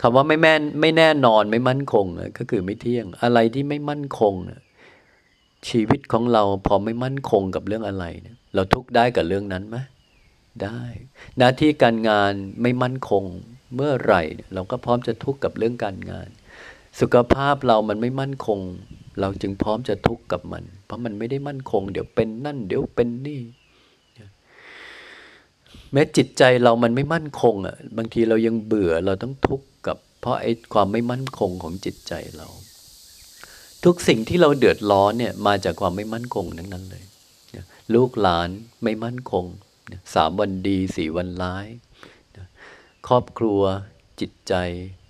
[0.00, 2.06] คำว่าไม่แม่ไม่แน่นอนไม่มั่นคง
[2.38, 4.34] ก็คือไม่เที่ยง อะไรที่ไม่มั่นคง
[5.68, 8.04] ชีวิตของเราพอไม่มั่นคงกับเรื่องอะไร
[8.54, 9.76] เราทุกได้กับเรื่องนั้นไหม
[10.62, 10.80] ได้
[11.38, 13.24] หน้าที่การงานไม่มั่นคง
[13.76, 14.22] เมื่อไหร่
[14.54, 16.28] เราก็พร้อมจะทุกข์กับเรื่องการงาน
[17.00, 18.58] สุขภาพเรามันไม่มั่นคง
[19.20, 23.40] เราจึงพร้อมจะทุกข์กับมัน เพราะมันไม่ได้มั่นคง เดี๋ยวเป็นนั่น เดี๋ยวเป็นนี่
[25.92, 32.48] แม้จิตใจเรามันไม่มั่นคงอะบางทีเรายังเบื่อเราต้องทุกข์กับ เพราะไอ้ความไม่มั่นคงของจิตใจเรา
[33.84, 37.04] ทุกสิ่งที่เราเดือดร้อนเนี่ยมาจากความไม่มั่นคงทั้งนั้นเลย
[37.94, 38.48] ลูกหลาน
[38.82, 39.44] ไม่มั่นคง
[40.14, 41.66] สามวันดีสี่วันร้าย
[43.08, 43.62] ครอบครัว
[44.20, 44.54] จิตใจ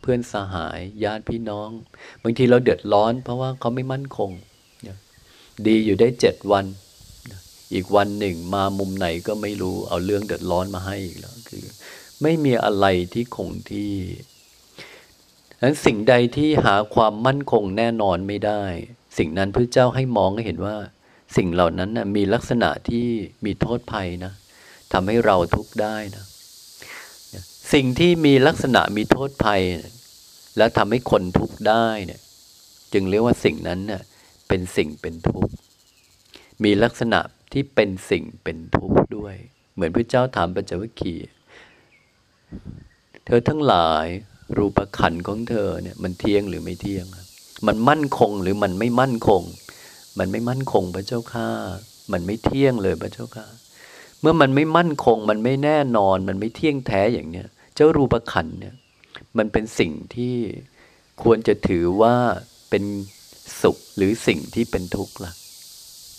[0.00, 1.70] เพื่อนสหาย ญาติพี่น้อง
[2.22, 4.30] บางทีเราเดือดร้อน เพราะว่าเขาไม่มั่นคง
[5.66, 6.64] ดีอยู่ได้เจ็ดวัน
[7.74, 11.64] อีกวันหนึ่งมามุมไหนก็ไม่รู้เอาเรื่องเดือดร้อนมาให้อีกแล้วคือ
[12.22, 13.94] ไม่มีอะไรที่คงที่
[15.62, 18.62] นั้นสิ่งใดที่หาความมั่นคงแน่นอนไม่ได้
[19.18, 20.76] สิ่งนั้นพระเจ้าให้มองให้เห็นว่า
[21.36, 23.06] สิ่งเหล่านั้นนะมีลักษณะที่
[23.44, 24.32] มีโทษภัยนะ
[24.92, 26.24] ทำให้เราทุกข์ได้นะ
[27.72, 29.62] สิ่งที่มีลักษณะมีโทษภัย
[30.56, 32.20] และทำให้คนทุกข์ได้เนี่ย
[32.92, 34.02] จึงเรียกว่าสิ่งนั้นเน่ย
[34.48, 35.52] เป็นสิ่งเป็นทุกข์
[36.64, 37.20] มีลักษณะ
[37.52, 39.34] ที่เป็นสิ่งเป็นทุกข์ด้วย
[39.74, 41.28] เหมือนพระเจ้าถามปัญจวัคคีย์
[43.24, 44.06] เธอทั้งหลาย
[44.56, 47.04] รูปขันของเธอเนี่ยมันเที่ยงหรือไม่เที่ยง
[47.66, 49.42] มันมั่นคงหรือมันไม่มั่นคง
[50.18, 51.48] มันไม่มั่นคงพระเจ้าข้า
[52.12, 53.46] มันไม่เที่ยงเลยพระเจ้าข้า
[54.20, 58.74] เมื่อมันไม่มั่นคง มันไม่แน่นอน มันไม่เที่ยงแท้อย่างเนี้ย เจ้ารูปขันเนี่ย
[59.38, 60.34] มันเป็นสิ่งที่
[61.22, 62.14] ควรจะถือว่า
[62.70, 62.84] เป็น
[63.62, 65.32] สุขหรือสิ่งที่เป็นทุกข์ล่ะ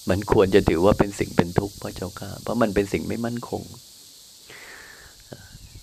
[0.09, 3.63] มันควรจะถือว่าเป็นสิ่งเป็นทุกข์พระเจ้าค่ะ เพราะมันเป็นสิ่งไม่มั่นคง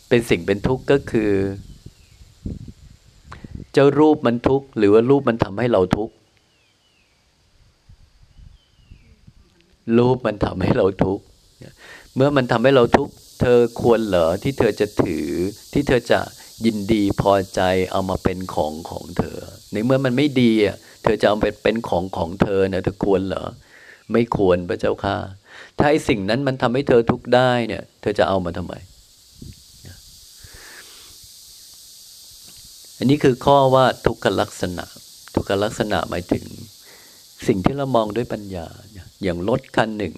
[0.09, 1.31] เป็นสิ่งเป็นทุกข์ก็คือ
[3.73, 6.15] เจ้ารูปมันทุกข์หรือว่ารูปมันทำให้เราทุกข์
[9.99, 11.25] รูปมันทำให้เราทุกข์
[12.15, 15.29] เมื่อมันทำให้เราทุกข์ เธอควรเหรอที่เธอจะถือ
[15.73, 16.21] ที่เธอจะ
[16.65, 19.39] ยินดีพอใจเอามาเป็นของของเธอ
[19.73, 23.45] ในเมื่อมันไม่ดีอะเธอจะเอาไปเป็นของของเธอเนี่ยเธอควรเหรอ
[24.13, 25.17] ไม่ควรพระเจ้าค่ะ
[25.79, 28.75] ถ้าไอสิ่งนั้นมันทำให้เธอทุกข์ได้เนี่ย เธอจะเอามาทำไม
[32.99, 34.85] อันนี้คือข้อว่าทุกขลักษณะ
[35.35, 36.45] ทุกขลักษณะหมายถึง
[37.47, 38.67] สิ่งที่เรามองด้วยปัญญา
[39.23, 40.15] อย่างรถคันหนึ่ง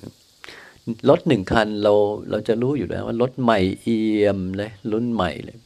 [1.08, 1.92] รถหนึ่งคันเรา
[2.30, 5.58] เราจะรู้อยู่แล้วว่ารถใหม่เอี่ยมเลยรุ่นใหม่เลย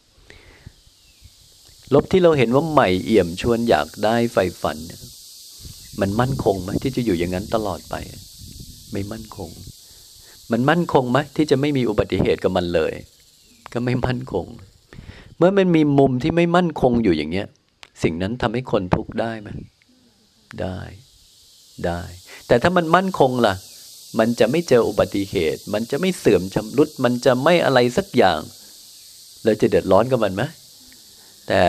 [1.95, 5.01] รถที่เราเห็นว่าใหม่เอี่ยมชวนอยากได้ไฟฝันเนี่ย
[6.01, 7.95] มันมั่นคงไหมที่จะอยู่อย่างนั้นตลอดไป
[8.93, 9.51] ไม่มั่นคง
[10.53, 12.93] มันมั่นคงไหมที่จะไม่มีอุบัติเหตุกับมันเลย
[13.73, 14.47] ก็ไม่มั่นคง
[15.39, 17.47] เมื่อมันมีมุมที่ไม่มั่นคงอยู่อย่างเงี้ย
[18.03, 19.49] สิ่งนั้นทำให้คนทุกข์ได้ไหม
[20.61, 20.79] ได้
[21.87, 22.01] ได้
[22.47, 23.55] แต่ถ้ามันมั่นคงล่ะ
[24.19, 28.41] มันจะไม่เจออุบัติเหตุ มันจะไม่เสื่อมชำรุด มันจะไม่อะไรสักอย่าง
[29.45, 30.43] เราจะเดือดร้อนกับมันไหม
[31.49, 31.63] แต่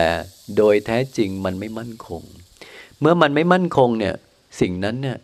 [0.56, 2.22] โดยแท้จริงมันไม่มั่นคง
[3.00, 4.14] เมื่อมันไม่มั่นคงเนี่ย
[4.60, 5.18] สิ่งนั้นเนี่ย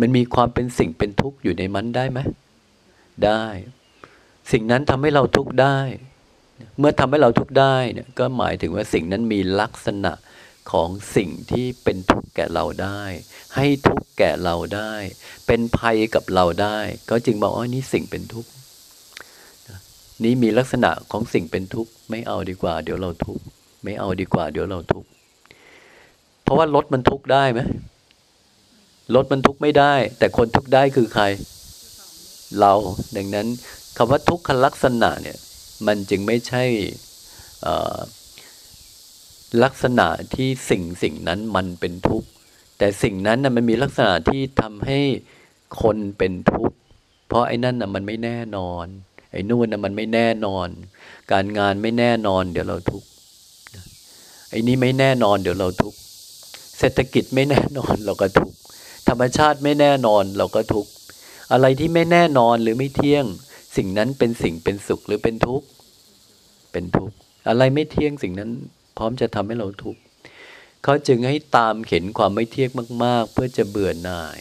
[0.00, 2.18] มันมีความเป็นสิ่งเป็นทุกข์อยู่ในมันได้ไหม
[3.24, 3.44] ได้
[4.52, 5.78] สิ่งนั้นทำให้เราทุกข์ได้
[6.78, 10.12] เมื่อทำให้เราทุกข์ได้เนี่ยก็หมายถึงว่าสิ่งนั้นมีลักษณะ
[10.72, 13.02] ของสิ่งที่เป็นทุกข์แก่เราได้
[13.56, 14.92] ให้ทุกข์แก่เราได้
[15.46, 16.78] เป็นภัยกับเราได้
[17.10, 18.50] ก็จึงบอกว่านี่สิ่งเป็นทุกข์
[20.24, 23.44] นี่มีลักษณะของสิ่งเป็นทุกข์ไม่เอาดีกว่า เดี๋ยวเราทุกข์
[23.84, 25.08] ไม่เอาดีกว่า เดี๋ยวเราทุกข์
[26.42, 27.60] เพราะว่ารถมันทุกข์ได้ไหม
[29.14, 31.24] รถมันทุกข์ไม่ได้ แต่คนทุกข์ได้คือใคร
[32.60, 32.72] เรา
[33.16, 33.46] ดังนั้น
[33.96, 35.38] คำว่าทุกขลักษณะเนี่ย
[35.86, 36.64] มันจึงไม่ใช่
[39.62, 42.28] ลักษณะที่สิ่งสิ่งนั้นมันเป็นทุกข์
[42.78, 45.00] แต่สิ่งนั้นนะมันมีลักษณะที่ทำให้
[45.82, 46.76] คนเป็นทุกข์
[47.28, 48.86] เพราะไอ้นั่นนะมันไม่แน่นอน
[49.32, 50.68] ไอ้นู่นนะมันไม่แน่นอน
[51.32, 53.08] การงานไม่แน่นอน เดี๋ยวเราทุกข์
[54.50, 55.98] ไอ้นี้ไม่แน่นอนเดี๋ยวเราทุกข์
[56.78, 58.56] เศรษฐกิจไม่แน่นอนเราก็ทุกข์
[59.08, 60.90] ธรรมชาติไม่แน่นอนเราก็ทุกข์
[61.52, 63.24] อะไรที่ไม่แน่นอนหรือไม่เที่ยง
[63.76, 65.66] สิ่งนั้นเป็นสิ่งเป็นสุขหรือเป็นทุกข์
[66.72, 67.14] เป็นทุกข์
[67.48, 68.50] อะไรไม่เที่ยงสิ่งนั้น
[68.98, 70.00] พร้อมจะทำให้เราทุกข์
[70.84, 72.70] เขาจึงให้ตามเห็นความไม่เที่ยง
[73.04, 74.38] มาก ๆ เพื่อจะเบื่อหน่าย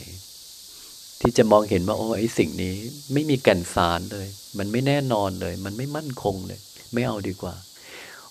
[1.22, 2.76] ที่จะมองเห็นว่าโอ้ไอ้สิ่งนี้
[3.14, 6.60] ไม่มีแก่นสารเลย มันไม่แน่นอนเลย มันไม่มั่นคงเลย
[6.94, 7.56] ไม่เอาดีกว่า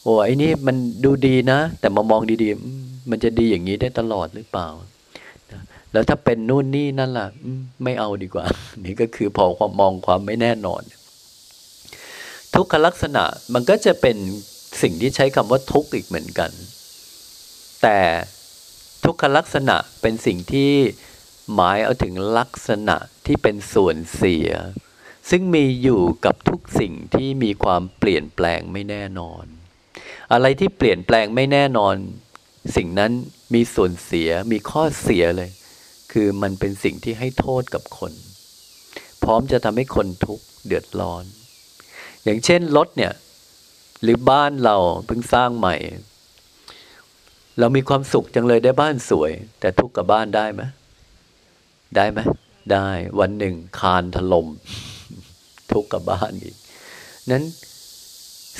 [0.02, 4.68] โอ้ไอ้นี่มันดูดีนะ แต่มามองดีๆ มันจะดีอย่างนี้ได้ตลอดหรือเปล่า
[5.92, 7.28] แล้วถ้าเป็นนู่นนี่นั่นล่ะ
[7.84, 8.44] ไม่เอาดีกว่า
[8.84, 10.82] นี่ก็คือพอความมองความไม่แน่นอน
[12.54, 14.16] ทุกขลักษณะมันก็จะเป็น
[14.82, 16.50] สิ่งที่ใช้คำว่าทุกข์อีกเหมือนกัน
[17.82, 18.00] แต่
[19.04, 20.72] ทุกขลักษณะเป็นสิ่งที่
[21.54, 24.48] หมายเอาถึงลักษณะที่เป็นส่วนเสีย
[25.30, 29.44] ซึ่งมีอยู่กับทุกสิ่งที่มีความเปลี่ยนแปลงไม่แน่นอน
[30.32, 31.94] อะไรที่เปลี่ยนแปลงไม่แน่นอน
[32.76, 33.12] สิ่งนั้น
[33.54, 35.50] มีส่วนเสียมีข้อเสียเลย
[36.12, 38.12] คือมันเป็นสิ่งที่ให้โทษกับคน
[39.24, 41.24] พร้อมจะทำให้คนทุกข์เดือดร้อน
[42.24, 43.12] อย่างเช่นรถเนี่ย
[44.02, 45.76] หรือบ้านเราเพิ่งสร้างใหม่
[47.58, 50.62] เรามีความสุขจังเลยได้บ้านสวย แต่ทุกข์กับบ้านได้ไหม
[51.96, 52.18] ได้ไหม
[52.72, 52.88] ได้
[53.20, 54.46] วันหนึ่งคานถลม่ม
[55.72, 56.56] ทุกข์กับบ้านอีก
[57.30, 57.44] นั้น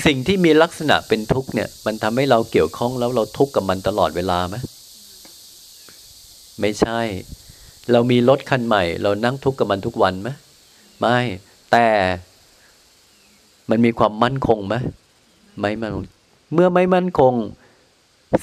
[0.07, 4.57] สิ่งที่มีลักษณะเป็นทุกข์เนี่ย มันทำให้เราเกี่ยวข้องแล้วเราทุกข์กับมันตลอดเวลาไหม
[6.61, 6.99] ไม่ใช่
[7.93, 10.29] เรามีรถคันใหม่ เรานั่งทุกข์กับมันทุกวันไหม
[11.01, 11.19] ไม่
[11.73, 11.89] แต่
[13.71, 14.75] มันมีความมั่นคงไหม
[15.61, 15.93] ไม่มั่น
[16.55, 17.35] เมื่อไม่มั่นคง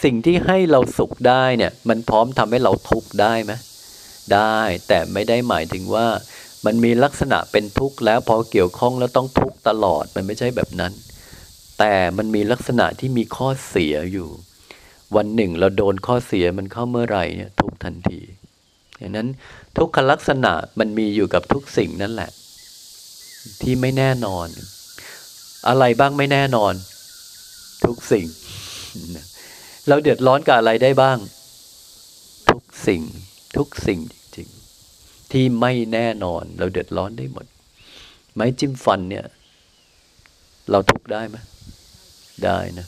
[0.03, 3.53] สิ่งที่ให้เราสุขได้เนี่ย มันพร้อมทำให้เราทุกข์ได้ไหม
[4.33, 6.07] ได้แต่ไม่ได้หมายถึงว่า
[6.65, 10.93] มันมีลักษณะเป็นทุกข์แล้วพอเกี่ยวข้องแล้วต้องทุกข์ตลอดมันไม่ใช่แบบนั้น
[11.79, 14.29] แต่มันมีลักษณะที่มีข้อเสียอยู่
[15.15, 18.19] วันหนึ่งเราโดนข้อเสียมันเข้าเมื่อไหร่เนี่ยทุกทันที
[18.97, 19.27] อย่างนั้น
[19.77, 22.31] ทุกขลักษณะมันมีอยู่กับทุกสิ่งนั่นแหละ
[23.61, 24.47] ที่ไม่แน่นอน
[25.67, 26.73] อะไรบ้างไม่แน่นอน
[27.87, 28.25] ทุกสิ่ง
[29.87, 31.17] เราเดือดร้อนกับอะไรได้บ้าง
[32.49, 33.01] ทุกสิ่ง
[33.57, 37.45] ทุกสิ่งจริงๆ ที่ไม่แน่นอน เราเดือดร้อนได้หมด
[38.33, 39.25] ไม้จิ้มฟันเนี่ย
[40.71, 41.37] เราทุกได้ไหม
[42.45, 42.87] ได้นะ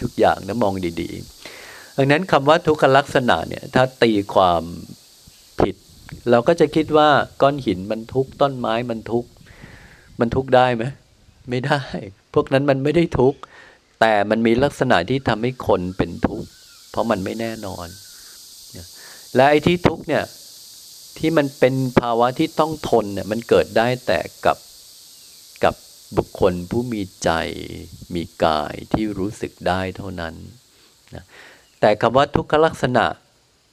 [0.00, 4.62] ทุกอย่างนะมองดีๆดังนั้นคำว่าทุกขลักษณะเนี่ย ถ้าตีความ
[5.60, 5.74] ผิด
[6.30, 7.08] เราก็จะคิดว่า
[7.42, 9.26] ก้อนหินมันทุกต้นไม้มันทุก
[10.20, 10.84] มันทุกได้ไหม
[11.50, 11.82] ไม่ได้
[12.34, 13.38] พวกนั้นมันไม่ได้ทุกข์
[14.00, 16.48] แต่มันมีลักษณะที่ทำให้คนเป็นทุกข์
[16.90, 17.86] เพราะมันไม่แน่นอน
[19.34, 20.24] และไอ้ที่ทุกข์เนี่ย
[21.18, 24.58] ที่มันเป็นภาวะที่ต้องทนเนี่ยมันเกิดได้แต่กับ
[25.64, 25.74] กับ
[26.16, 27.30] บุคคลผู้มีใจ
[28.14, 30.34] มีกายที่รู้สึกได้เท่านั้น
[31.14, 31.24] นะ
[31.80, 33.04] แต่คำว่าทุกขลักษณะ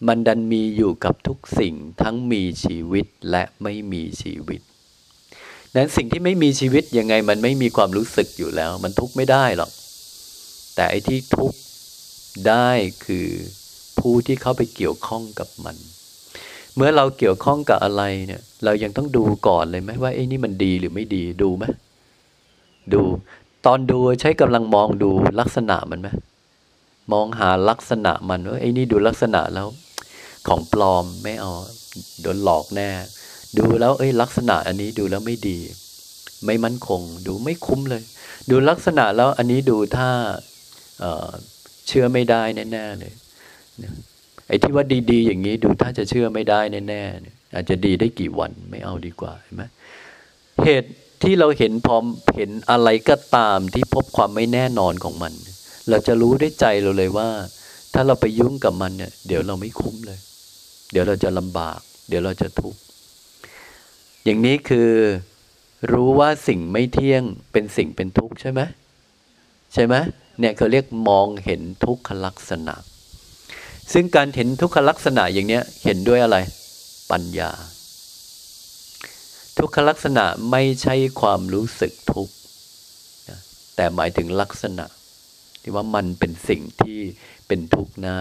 [0.08, 4.62] มันดันมีอยู่กับทุกสิ่งทั้งมีชีวิตและไม่มีชีวิต
[5.76, 9.72] นั้นสิ่งที่ไม่มีชีวิตยังไงมันไม่มีความรู้สึกอยู่แล้ว มันทุกข์ไม่ได้หรอก
[10.76, 11.58] แต่ไอ้ที่ทุกข์
[12.48, 12.70] ได้
[13.06, 13.28] คือ
[14.00, 15.76] ผู้ที่เข้าไปเกี่ยวข้องกับมัน
[16.76, 21.66] เมื่อเราเกี่ยวข้องกับอะไรเนี่ย เรายังต้องดูก่อนเลยไหมว่าไอ้นี่มันดีหรือไม่ดีดูไหม
[22.94, 23.02] ดู
[23.66, 26.10] ตอนดูใช้กำลังมองดูลักษณะมันไหม
[27.14, 29.68] มองหาลักษณะมันว่าไอ้นี่ดูลักษณะแล้ว
[30.48, 31.52] ของปลอมไม่เอา
[32.22, 32.90] โดนหลอกแน่
[33.58, 35.58] ดูแล้วเอ้ยลักษณะอันนี้ดูแล้วไม่ดี
[36.46, 38.04] ไม่มั่นคง ดูไม่คุ้มเลย
[38.50, 40.10] ดูลักษณะแล้วอันนี้ดูถ้า
[41.00, 43.14] เเชื่อไม่ได้แน่ๆเลย
[44.48, 46.60] ไอ้ที่ว่าดีๆ อย่างนี้ดูถ้าจะเชื่อไม่ได้
[46.90, 49.64] แน่ๆอาจจะดีได้กี่วันไม่เอาดีกว่าเห็นไหม
[50.64, 50.92] เหตุ
[51.24, 52.04] ที่เราเห็นพร้อม
[52.36, 55.34] เห็นอะไรก็ตามที่พบความไม่แน่นอนของมัน
[55.90, 57.30] เราจะรู้ด้วยใจเราเลยว่า
[57.94, 60.20] ถ้าเราไปยุ่งกับมันเนี่ย เดี๋ยวเราไม่คุ้มเลย
[60.92, 62.80] เดี๋ยวเราจะลำบาก เดี๋ยวเราจะทุกข์
[64.24, 64.92] อย่างนี้คือ
[65.92, 68.62] รู้ว่าสิ่งไม่เที่ยงเป็นสิ่งเป็นทุกข์ใช่ไหม
[69.74, 69.96] ใช่ไหม
[70.40, 72.76] เนี่ยเขาเรียกมองเห็นทุกขลักษณะ
[73.94, 76.38] ซึ่งการเห็นทุกขลักษณะอย่างเนี้ยเห็นด้วยอะไร
[77.12, 77.52] ปัญญา
[79.58, 82.34] ทุกขลักษณะไม่ใช่ความรู้สึกทุกข์
[83.76, 84.86] แต่หมายถึงลักษณะ
[85.62, 87.00] ที่ว่ามันเป็นสิ่งที่
[87.48, 88.16] เป็นทุกข์นะ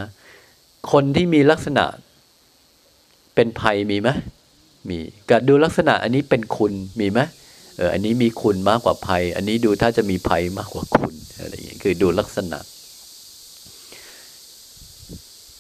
[0.93, 1.85] คนที่มีลักษณะ
[3.35, 4.09] เป็นภัยมีไหม
[4.89, 4.99] มี
[5.31, 7.21] ก็ดูลักษณะอันนี้เป็นคุณมีไหม
[7.77, 12.59] เอออันนี้มีคุณมากกว่าภัย อันนี้ดูถ้าจะมีภัยมากกว่าคุณอะไรอย่างเงี้ยคือดูลักษณะ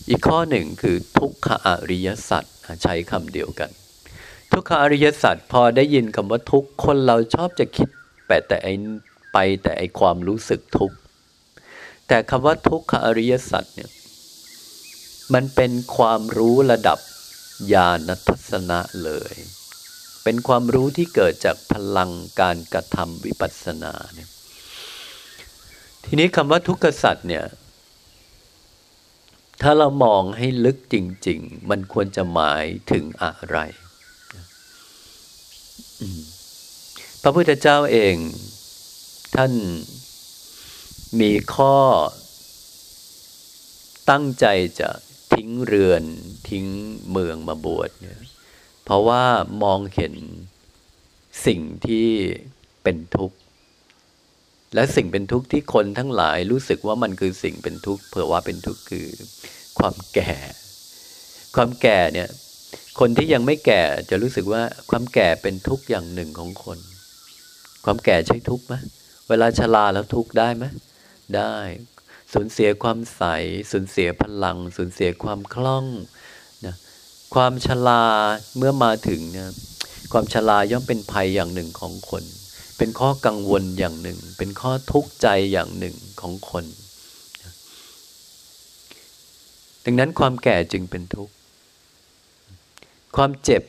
[0.09, 2.45] อีกข้อหนึ่งคือทุกขอริยสัจ
[2.83, 3.71] ใช้คำเดียวกัน
[4.53, 7.89] ทุกขอริยสัจพอได้ยินคำว่าทุกคนเราชอบจะคิด
[8.27, 8.69] แปแต่ไอ
[9.33, 10.93] ไปแต่ไอความรู้สึกทุก
[12.09, 13.91] แต่คำว่าทุกขอริยสัจเนี่ย
[15.35, 16.99] มันเป็นความรู้ระดับ
[17.73, 19.35] ญาณทัศนะเลย
[20.25, 24.31] เป็นความรู้ที่เกิดจากพลังการกระทำวิปัสสนาเนี่ย
[26.05, 27.45] ทีนี้คำว่าทุกขสัตว์เนี่ย
[29.63, 30.97] ถ้าเรามองให้ลึกจ
[31.29, 33.59] ริง ๆ มันควรจะหมายถึงอะไร
[37.23, 38.17] พระพุทธเจ้าเอง
[39.35, 39.53] ท่าน
[41.21, 41.77] มีข้อ
[44.11, 44.47] ตั้งใจ
[44.81, 44.91] จะ
[45.33, 46.05] ทิ้งเรือน
[46.51, 46.67] ทิ้ง
[47.11, 48.21] เมืองมาบวชเนี่ย
[48.85, 49.25] เพราะว่า
[49.63, 50.15] มองเห็น
[51.47, 52.09] สิ่งที่
[52.83, 53.37] เป็นทุกข์
[54.75, 59.07] และสิ่งเป็นทุกข์ที่คนทั้งหลายรู้สึกว่ามันคือสิ่งเป็นทุกข์เผื่อว่าเป็นทุกข์คือ
[59.79, 60.35] ความแก่
[61.57, 62.29] ความแก่เนี่ย
[63.01, 66.79] คนที่ยังไม่แก่จะรู้สึกว่าความแก่เป็นทุกข์อย่างหนึ่งของคน
[67.85, 68.75] ความแก่ใช่ทุกข์ไหม
[69.29, 70.65] เวลาชราแล้วทุกข์ได้ไหม
[71.37, 71.55] ได้
[72.33, 73.23] สูญเสียความใส
[73.73, 75.87] สูญเสียพลัง สูญเสียความคล่อง
[77.35, 78.03] ความชรา
[78.57, 79.51] เมื่อมาถึงเนี่ย
[80.13, 82.25] ความชราย่อมเป็นภัยอย่างหนึ่งของคน
[82.79, 86.65] เป็นข้อกังวลอย่างหนึ่ง เป็นข้อทุกข์ใจอย่างหนึ่งของคน
[89.85, 91.33] ดังนั้นความแก่จึงเป็นทุกข์
[93.17, 93.63] ความเจ็บ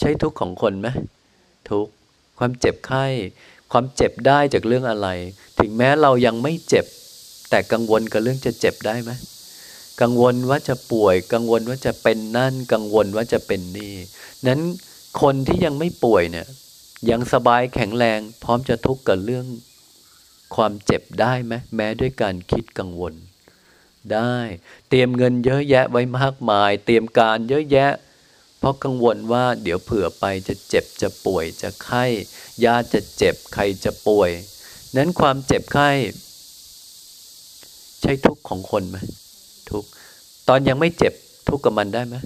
[0.00, 0.88] ใช่ทุกข์ของคนไหม
[1.70, 1.92] ทุกข์
[2.38, 3.06] ความเจ็บไข้
[3.72, 5.08] ความเจ็บได้จากเรื่องอะไร
[5.58, 6.86] ถึงแม้เรายังไม่เจ็บ
[7.50, 9.10] แต่กังวลกับเรื่องจะเจ็บได้ไหม
[10.00, 13.94] กังวลว่าจะป่วย กังวลว่าจะเป็นนั่น กังวลว่าจะเป็นนี่
[14.46, 14.60] นั้น
[15.20, 16.46] คนที่ยังไม่ป่วยเนี่ย
[17.10, 19.46] ยังสบายแข็งแรง พร้อมจะทุกข์กับเรื่อง
[20.54, 23.14] ความเจ็บได้ไหมแม้ด้วยการคิดกังวล
[24.12, 24.36] ได้
[24.88, 27.92] เตรียมเงินเยอะแยะไว้มากมาย เตรียมการเยอะแยะ
[28.58, 32.04] เพราะกังวลว่าเดี๋ยวเผื่อไปจะเจ็บจะป่วยจะไข้
[32.64, 34.30] ญาติจะเจ็บใครจะป่วย
[34.96, 35.90] นั้นความเจ็บไข้
[38.00, 38.96] ใช่ทุกข์ของคนไหม
[39.70, 39.84] ทุก
[40.48, 41.12] ตอนยังไม่เจ็บ
[41.48, 42.16] ทุกข์กับมันได้ไหม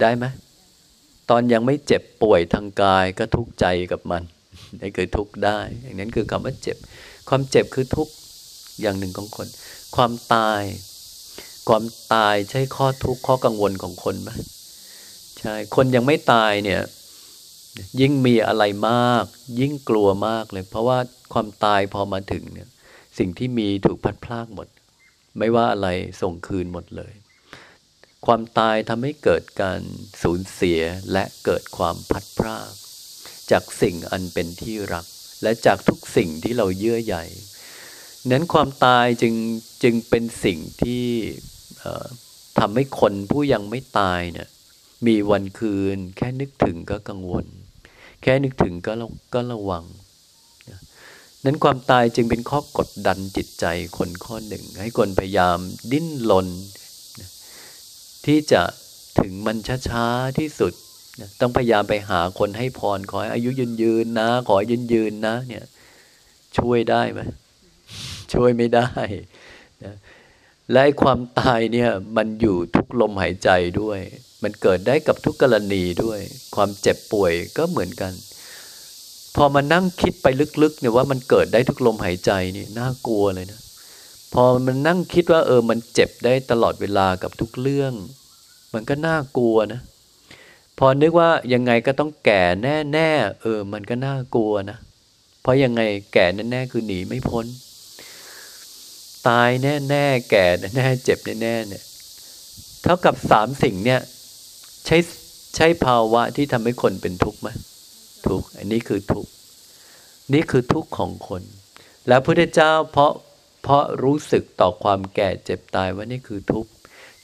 [0.00, 0.24] ได้ไหม
[1.30, 4.22] ตอนยังไม่เจ็บป่วยทางกายก็ทุกข์ใจกับมัน
[4.80, 6.76] นี่คือทุกข์ได้อย่างนั้นคือคำว่าเจ็บ
[7.28, 8.12] ความเจ็บคือทุกข์
[8.80, 9.48] อย่างหนึ่งของคน
[9.96, 10.62] ความตาย
[11.68, 14.30] ความตายใช่ข้อทุกข์ข้อกังวลของคนไหม
[15.40, 16.80] ใช่คนยังไม่ตายเนี่ย
[18.00, 19.24] ยิ่งมีอะไรมาก
[19.60, 20.98] ยิ่งกลัวมากเลย เพราะว่า
[21.32, 22.68] ความตายพอมาถึงเนี่ย
[23.18, 24.66] สิ่งที่มีถูกพัดพลากหมด
[25.38, 25.88] ไม่ว่าอะไร
[26.22, 27.12] ส่งคืนหมดเลย
[28.26, 29.80] ความตายทำให้เกิดการ
[30.22, 30.80] สูญเสีย
[31.12, 32.72] และเกิดความพัดพลาก
[33.50, 35.06] จากสิ่งอันเป็นที่รัก
[35.42, 37.16] และจากทุกสิ่งที่เราเยื่อใย
[38.30, 39.34] นั้นความตายจึง
[39.82, 41.06] จึงเป็นสิ่งที่
[42.58, 44.48] ทำให้คนผู้ยังไม่ตายเนี่ย
[45.06, 47.46] มีวันคืน แค่นึกถึงก็กังวล
[48.22, 48.92] แค่นึกถึงก็
[49.34, 49.84] ก็ระวัง
[51.44, 53.64] นั้นความตายจึงเป็นข้อกดดันจิตใจ
[53.98, 55.58] คนข้อหนึ่ง ให้คนพยายาม
[55.92, 56.48] ดิ้นรน
[58.26, 58.62] ที่จะ
[59.20, 59.56] ถึงมัน
[59.88, 60.72] ช้าๆที่สุด
[61.40, 65.64] ต้องพยายามไปหาคนให้พรขอให้อายุยืนยืนนะ ขอยืนยืนนะ เนี่ย
[66.58, 67.20] ช่วยได้ไหม
[68.32, 68.88] ช่วยไม่ได้
[69.84, 69.94] นะ
[70.72, 74.00] และความตายเนี่ยมันอยู่ทุกลมหายใจด้วย
[74.42, 76.20] มันเกิดได้กับทุกกรณีด้วย
[76.54, 78.12] ความเจ็บป่วยก็เหมือนกัน
[79.36, 80.26] พอมานั่งคิดไป
[80.62, 83.60] ลึกๆเนี่ยว่ามันเกิดได้ทุกลมหายใจนี่น่ากลัวเลยนะ
[84.32, 87.92] พอมันนั่งคิดว่าเออมันเจ็บได้ตลอดเวลากับทุกเรื่อง
[88.74, 89.80] มันก็น่ากลัวนะ
[90.78, 92.42] พอนึกว่ายังไงก็ต้องแก่
[92.92, 94.78] แน่ๆเออ มันก็น่ากลัวนะ
[95.42, 95.82] เพราะยังไง
[96.14, 97.46] แก่แน่ๆคือหนีไม่พ้น
[99.28, 101.84] ตายแน่ๆแก่แน่ๆเจ็บแน่ๆเนี่ย
[102.82, 104.00] เท่ากับสามสิ่งเนี่ย
[104.86, 104.96] ใช้
[105.56, 107.48] ใช้ภาวะที่ทำให้คนเป็นทุกข์ไหม
[108.28, 109.30] ทุกข์อันนี้คือทุกข์
[110.32, 111.42] นี่คือทุกข์ของคน
[112.08, 113.12] แล้วพระพุทธเจ้าเพราะ
[113.62, 116.70] เพราะรู้สึกต่อความแก่เจ็บตายว่านี่คือทุกข์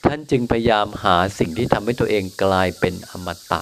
[0.05, 3.61] ท่านจึงพยายามหาสิ่งที่ทำให้ตัวเองกลายเป็นอมตะ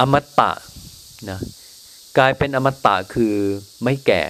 [0.00, 0.52] อมตะ
[1.30, 1.38] นะ
[2.18, 3.34] กลายเป็นอมตะคือ
[3.84, 4.22] ไม่แก่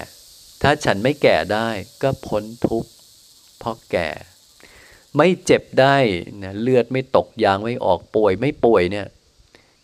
[0.62, 1.68] ถ้าฉันไม่แก่ได้
[2.02, 2.90] ก็พ้นทุกข์
[3.58, 4.08] เพราะแก่
[5.16, 5.96] ไม่เจ็บได้
[6.42, 9.06] นะเลือดไม่ตกยางไม่ออกป่วยไม่ป่วยเนี่ย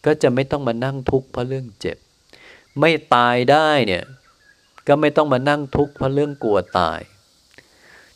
[0.07, 1.97] ก็จะไม่ต้องมานั่งทุกข์เพราะเรื่องเจ็บ
[2.81, 4.05] ไม่ตายได้เนี่ย
[4.87, 7.01] ก็ไม่ต้องมานั่งทุกข์เพราะเรื่องกลัวตาย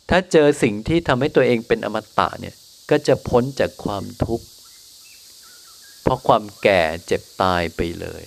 [0.09, 2.55] ถ้าเจอสิ่งที่ทำให้ตัวเองเป็นอมตะเนี่ย
[2.91, 4.47] ก็จะพ้นจากความทุกข์
[6.03, 8.24] เพราะความแก่เจ็บตายไปเลย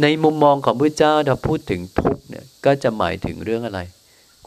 [0.00, 3.80] ในมุมมองของพระเจ้าถ้าพูดถึงทุกข์เนี่ย ก็จะหมายถึงเรื่องอะไร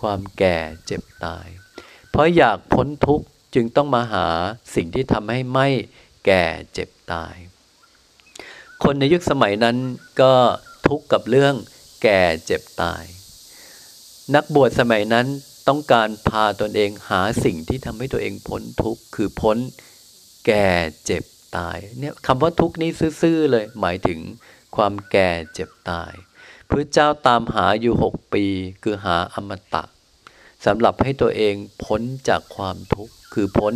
[0.02, 1.48] ความแก่เจ็บตาย
[2.10, 4.28] เพราะอยากพ้นทุกข์จึงต้องมาหา
[4.76, 5.68] สิ่งที่ทำให้ไม่
[6.26, 7.36] แก่เจ็บตาย
[8.84, 9.78] คนในยุคสมัยนั้น
[10.22, 10.34] ก็
[10.88, 11.54] ทุกข์กับเรื่อง
[12.04, 13.04] แก่เจ็บตาย
[14.36, 15.28] นักบวชสมัยนั้น
[15.68, 19.58] ต้องการพาตนเองหาสิ่งที่ทำให้ตัวเองพ้นทุกข์คือพ้น
[20.48, 20.68] แก่
[21.06, 21.24] เจ็บ
[21.58, 22.90] ตายเนี่ยคำว่าทุกข์นี้
[23.22, 24.20] ซื่อๆเลยหมายถึง
[24.76, 26.12] ความแก่เจ็บตาย
[26.70, 28.46] พระเจ้าตามหาอยู่หกปี
[28.84, 29.84] คือหาอมตะ
[30.66, 33.74] สำหรับให้ตัวเองพ้นจากความทุกข์คือพ้น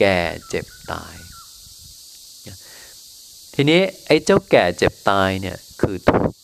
[0.00, 0.18] แก่
[0.48, 1.14] เจ็บตาย
[3.54, 6.36] ทีนี้ไอ้เจ้าแก่เจ็บตายเนี่ยคือทุกข์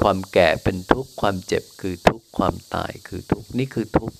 [0.00, 4.16] ความแก่เป็นทุกข์ความเจ็บคือทุกข์ความตายคือทุกข์นี่คือทุกข์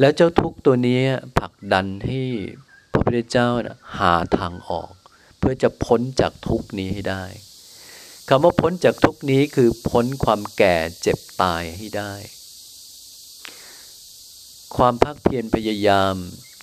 [0.00, 1.00] แล้วเจ้าทุกข์ตัวนี้
[1.38, 2.20] ผลักดันให้
[2.92, 4.92] พระพุทธเจ้านะหาทางออก
[5.38, 7.24] เพื่อจะพ้นจากทุกข์นี้ให้ได้
[8.28, 12.14] คำว่าพ้นจากทุกข์นี้คือพ้นความแก่เจ็บตายให้ได้
[14.76, 16.14] ความภาคเพียรพยายาม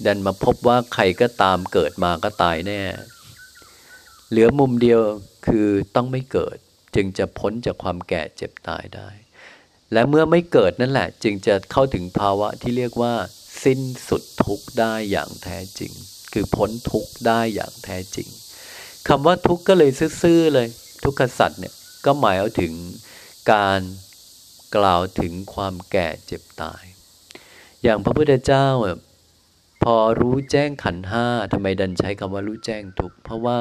[0.06, 2.82] ดันมาพบว่าใครก็ตามเกิดมาก็ตายแน่
[4.30, 5.02] เหลือมุมเดียว
[5.47, 6.58] คือต้องไม่เกิด
[6.95, 9.10] จึงจะพ้นจากความแก่เจ็บตายได้
[9.93, 13.14] และเมื่อไม่เกิดนั่นแหละ จึงจะเข้าถึงภาวะที่เรียกว่า
[13.64, 15.91] สิ้นสุดทุกข์ได้อย่างแท้จริง
[16.34, 18.28] คือพ้นทุกข์ได้อย่างแท้จริง
[19.08, 19.91] คำว่าทุกข์ก็เลย
[20.22, 20.68] ซื่อๆเลย
[21.04, 21.74] ทุกขสัตว์เนี่ย
[22.06, 22.74] ก็หมายเอาถึง
[23.54, 23.80] การ
[24.76, 26.84] กล่าวถึงความแก่เจ็บตาย
[27.84, 28.68] อย่างพระพุทธเจ้า
[29.84, 33.59] พอรู้แจ้งขันห้าทำไมดันใช้คำว่ารู้แจ้งทุกเพราะว่า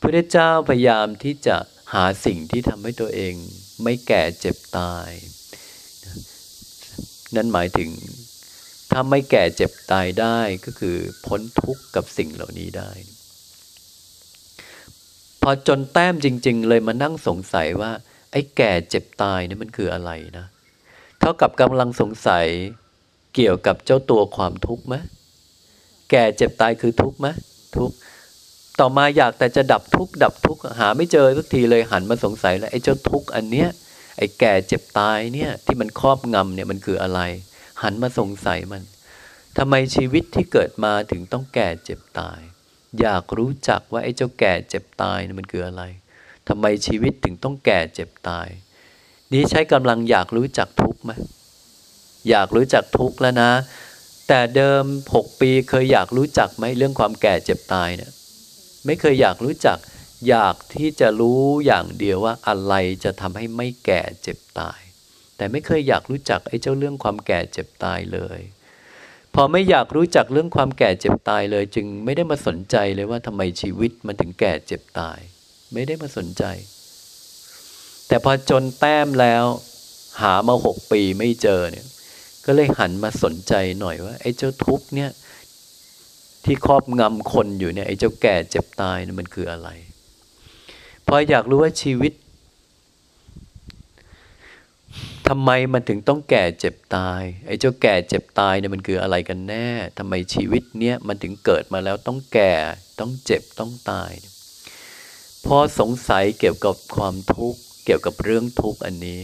[0.00, 1.56] พระเจ้าพยายามที่จะ
[1.92, 3.34] หาสิ่งที่ทำให้ตัวเอง
[3.82, 5.08] ไม่แก่เจ็บตาย
[7.36, 7.90] นั่นหมายถึง
[8.90, 12.90] ถ้าไม่แก่เจ็บตายได้ก็คือพ้นทุกข์กับสิ่งเหล่านี้ได้
[15.42, 17.92] พอจนแต้มจริง ๆ เลยมานั่งสงสัยว่า
[18.32, 20.46] ไอ้แก่เจ็บตายนี่มันคืออะไรนะ
[21.20, 22.46] เท่ากับกำลังสงสัย
[23.34, 24.94] เกี่ยวกับเจ้าตัวความทุกข์ไหม
[26.10, 27.28] แก่เจ็บตายคือทุกข์ไหม
[27.76, 27.94] ทุกข์
[28.80, 33.68] ต่อมาอยากแต่จะดับทุกข์ดับทุกข์หาไม่เจอสักทีเลยหันมาสงสัยแล้วไอ้เจ้าทุกข์อันเนี้ย
[34.18, 37.20] ไอ้แก่เจ็บตายเนี่ยที่มันครอบงำเนี่ยมันคืออะไร
[37.82, 38.82] หันมาสงสัยมัน
[39.58, 42.40] ทำไมชีวิตที่เกิดมาถึงต้องแก่เจ็บตาย
[43.00, 45.82] อยากรู้จักว่าไอ้เจ้าแก่เจ็บตายเนี่ยมันคืออะไร
[46.48, 48.48] ทำไมชีวิตถึงต้องแก่เจ็บตาย
[49.32, 51.12] นี้ใช้กำลังอยากรู้จักทุกข์ไหม
[52.30, 53.52] อยากรู้จักทุกข์แล้วนะ
[54.28, 58.12] แต่เดิมหกปีเคยอยากรู้จักไหมเรื่องความแก่เจ็บตายเนี่ย
[58.86, 59.78] ไม่เคยอยากรู้จัก
[60.28, 64.80] อยากที่จะรู้อย่างเดียวว่าอะไรจะทำให้ไม่แก่เจ็บตาย
[65.36, 68.40] แต่ไม่เคยอยากรู้จักไอ้เจ้าเรื่องความแก่เจ็บตายเลย
[69.34, 75.18] พอไม่อยากรู้จักเรื่องความแก่เจ็บตายเลย จึงไม่ได้มาสนใจเลยว่าทำไมชีวิตมันถึงแก่เจ็บตาย
[75.72, 76.44] ไม่ได้มาสนใจ
[78.08, 79.44] แต่พอจนแต้มแล้ว
[80.20, 81.86] หามาหกปีไม่เจอเนี่ย
[82.46, 85.10] ก็เลยหันมาสนใจหน่อยว่า ไอ้เจ้าทุกเนี่ย
[86.44, 89.68] ที่ครอบงำคนอยู่เนี่ยไอ้เจ้าแก่เจ็บตายเนี่ยมันคืออะไร
[91.06, 92.12] พออยากรู้ว่าชีวิต
[95.28, 99.68] ทำไมมันถึงต้องแก่เจ็บตาย ไอ้เจ้าแก่เจ็บตายเนี่ยมันคืออะไรกันแน่
[99.98, 102.54] ทำไมชีวิตเนี้ยมันถึงเกิดมาแล้วต้องแก่
[103.00, 104.12] ต้องเจ็บต้องตาย
[105.46, 109.20] พอสงสัยเกี่ยวกับความทุกข์เกี่ยวกับเรื่องทุกข์อันนี้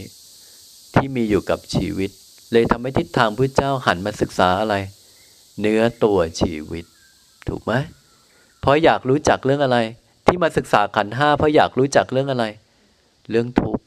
[0.93, 2.11] ที่มีอยู่กับชีวิต
[2.51, 4.75] เลยทำให้ทิศทางพระเจ้าหันมาศึกษาอะไร
[5.61, 6.85] เนื้อตัวชีวิต
[7.47, 7.73] ถูกไหม
[8.61, 9.77] เพราะอยากรู้จักเรื่องอะไร
[10.25, 12.45] ที่มาศึกษาขันห้าเพราะอยากรู้จักเรื่องอะไร
[13.29, 13.83] เรื่องทุกข์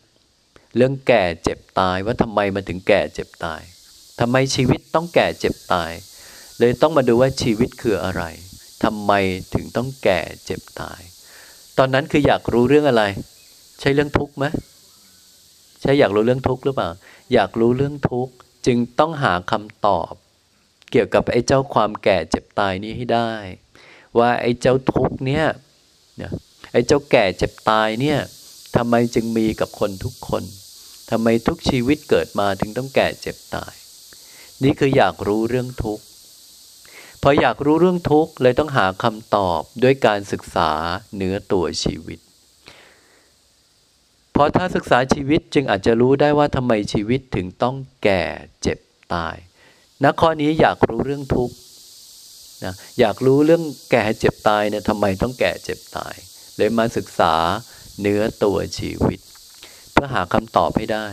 [0.76, 3.60] เรื่องแก่เจ็บตายว่าทำไมมันถึงแก่เจ็บตาย
[4.20, 5.92] ทำไมชีวิตต้องแก่เจ็บตาย
[6.58, 8.22] เลยต้องมาดูว่าชีวิตคืออะไร
[8.84, 9.12] ทำไม
[9.54, 11.00] ถึงต้องแก่เจ็บตาย
[11.78, 13.04] ตอนนั้นคืออยากรู้เรื่องอะไร
[13.80, 14.44] ใช่เรื่องทุกข์ไหม
[15.80, 16.88] ใช่อยากรู้เรื่องทุกข์หรือเปล่า
[17.34, 18.34] อยากรู้เรื่องทุกข์
[18.66, 20.12] จึงต้องหาคำตอบ
[20.90, 23.30] เกี่ยวกับไอ้เจ้าความแก่เจ็บตายนี้ให้ได้
[24.18, 25.46] ว่าไอ้เจ้าทุกเนี่ย
[26.72, 28.18] ไอ้เจ้าแก่เจ็บตายเนี่ย
[28.76, 30.44] ทำไมจึงมีกับคนทุกคน
[31.10, 33.72] ทำไมทุกชีวิตเกิดมาถึงต้องแก่เจ็บตาย
[34.62, 36.04] นี่คืออยากรู้เรื่องทุกข์
[37.22, 40.70] พออยากรู้เรื่องทุกข์เลยต้องหาคำตอบด้วยการศึกษา
[41.16, 42.18] เนื้อตัวชีวิต
[44.40, 48.24] ราะถ้าศึกษาชีวิตจึงอาจจะรู้ได้ว่าทำไมชีวิตถึงต้องแก่
[48.62, 48.78] เจ็บ
[49.14, 49.36] ตาย
[50.04, 51.54] นักข้อนี้อยากรู้เรื่องทุกข์
[52.64, 56.14] นะอยากรู้เรื่องแก่เจ็บตายเนี่ยทำไมต้องแก่เจ็บตาย
[56.56, 57.34] เลยมาศึกษา
[58.00, 59.20] เนื้อตัวชีวิต
[59.92, 61.08] เพื่อหาคำตอบให้ได้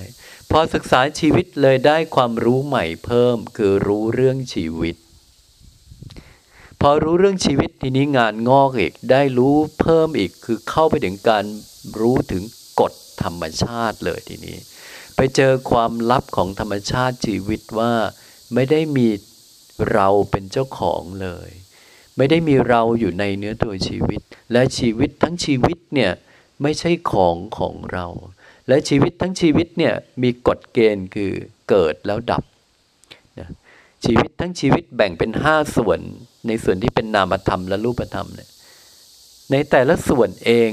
[0.52, 4.96] พอศึกษาชีวิตเลยได้ความรู้ใหม่เพิ่มคือรู้เรื่องชีวิต
[6.82, 11.46] พอรู้เรื่องชีวิตทีนี้งานงอกอีกได้รู้เพิ่มอีกคือเข้าไปถึงการ
[12.00, 12.44] รู้ถึง
[12.82, 14.58] กฎธรรมชาติเลยทีนี้
[15.16, 17.94] ไปเจอความลับของธรรมชาติชีวิตว่า
[18.54, 19.08] ไม่ได้มี
[19.94, 21.50] เราเป็นเจ้าของเลย
[22.18, 24.22] ไม่ได้มีเราอยู่ในเนื้อตัวชีวิต
[24.52, 26.12] และชีวิตทั้งชีวิตเนี่ย
[26.62, 28.06] ไม่ใช่ของของเรา
[28.68, 31.32] และชีวิตทั้งชีวิตเนี่ยมีกฎเกณฑ์คือ
[31.70, 32.44] เกิดแล้วดับ
[33.40, 33.50] นะ
[34.06, 36.00] ชีวิตทั้งชีวิตแบ่งเป็นห้าส่วน
[36.48, 38.50] ในส่วนที่เป็นนามธรรมและรูปธรรมเนี่ย
[39.52, 40.70] ในแต่ละส่วนเอง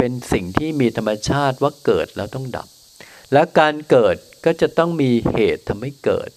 [0.00, 2.68] เป็นสิ่งที่มีธรรมชาติว่าเกิดแล้วต้องดับ
[3.32, 6.30] และการเกิดก็จะต้องมีเหตุทำให้เกิด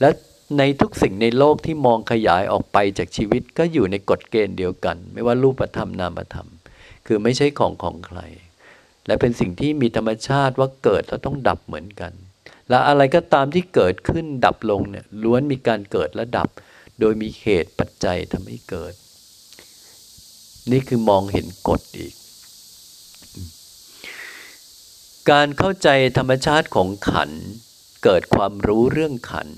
[0.00, 0.10] และ
[0.58, 6.48] ในทุกสิ่งในโลกที่มองขยายออกไปจากชีวิตก็อยู่ในกฎเกณฑ์เดียวกัน ไม่ว่ารูปธรรมนามธรรม
[7.06, 8.20] คือไม่ใช่ของของใคร
[9.06, 12.12] และเป็นสิ่งที่มีธรรมชาติว่าเกิดแล้วต้องดับเหมือนกัน
[12.70, 16.48] และอะไรก็ตามที่เกิดขึ้นดับลงเนี่ยล้วนมีการเกิดและดับ
[17.00, 18.94] โดยมีเหตุปัจจัยทำให้เกิด
[20.72, 22.14] นี่คือมองเห็นกฎอีก
[25.30, 25.88] การเข้าใจ
[26.18, 27.30] ธรรมชาติของขัน
[28.04, 29.48] เกิดความรู้เรื่องขัน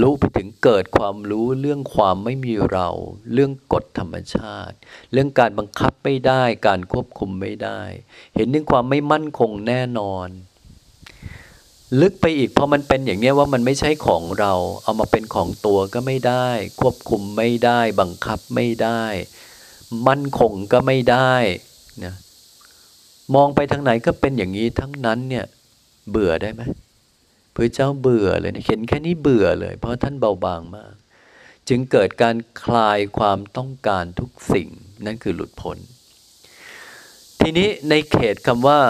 [0.00, 2.88] รู้ไปถึงเกิดความรู้เรื่องความไม่มีเรา
[3.32, 4.76] เรื่องกฎธรรมชาติ
[5.12, 7.80] เรื่องการบังคับไม่ได้ การควบคุมไม่ได้
[8.34, 10.28] เห็นถึงความไม่มั่นคงแน่นอน
[12.00, 16.48] ลึกไปอีกพอมันเป็นอย่างนี้ว่ามันไม่ใช่ของเรา เอามาเป็นของตัวก็ไม่ได้
[16.80, 19.04] ควบคุมไม่ได้ บังคับไม่ได้
[20.08, 21.34] มั่นคงก็ไม่ได้
[22.04, 22.14] นะ
[23.34, 25.46] มองไปทางไหนก็เป็นอย่างนี้ทั้งนั้นเนี่ย
[26.10, 26.62] เบื่อได้ไหม
[27.54, 30.94] พระเจ้าเบื่อเลยนะเห็นแค่นี้เบื่อเลย เพราะท่านเบาบางมาก
[31.68, 34.68] จึงเกิดการคลายความต้องการทุกสิ่ง
[35.06, 35.78] นั่นคือหลุดพ้น
[37.40, 38.80] ทีนี้ในเขตคำว่า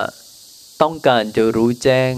[0.83, 2.13] ต้องการจะรู้แจ้ง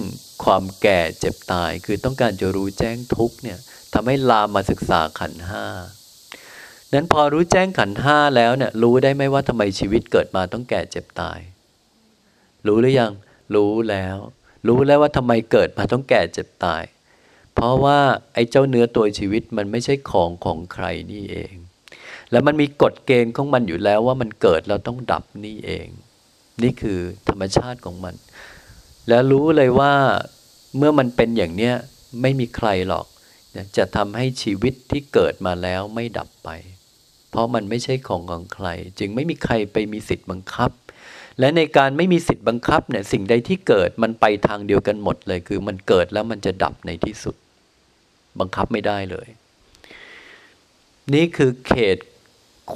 [0.44, 3.58] ความแก่เจ็บตาย คือต้องการจะรู้แจ้งทุกเนี่ย
[3.94, 5.64] ทำให้ลามมาศึกษาขันห้า
[6.92, 11.38] นั้นพอรู้แจ้งขันห้าแล้วเนี่ยรู้ได้ไหมว่าทำไมชีวิตเกิดมาต้องแก่เจ็บตาย
[12.66, 13.12] รู้หรือยัง
[13.54, 14.16] รู้แล้ว
[14.68, 16.82] รู้แล้วว่าทำไมเกิดมาต้องแก่เจ็บตาย
[17.54, 17.98] เพราะว่า
[18.34, 21.54] ไอ้เจ้าเนื้อตัวชีวิตมันไม่ใช่ของของใครนี่เอง
[22.30, 25.88] แล้วมันมีกฎเกณฑ์ของมันอยู่แล้วว่ามันเกิดแล้วต้องดับนี่เอง
[26.62, 28.14] นี่คือธรรมชาติของมัน
[29.08, 29.92] แล้วรู้เลยว่า
[30.76, 31.74] เมื่อมันเป็นอย่างเนี้ย
[32.22, 33.06] ไม่มีใครหรอก
[33.76, 36.48] จะทำให้ชีวิตที่เกิดมาแล้วไม่ดับไป
[37.32, 38.68] เพราะมันไม่ใช่ของของใคร
[38.98, 40.70] จึงไม่มีใครไปมีสิทธิ์บังคับ
[41.40, 47.36] และในการไม่มีสิทธิ์บังคับเนี่ยสิ่งใดที่เกิดมันไปทางเดียวกันหมดเลย คือมันเกิดแล้วมันจะดับในที่สุด
[48.40, 49.28] บังคับไม่ได้เลย
[51.14, 51.98] นี่คือเขต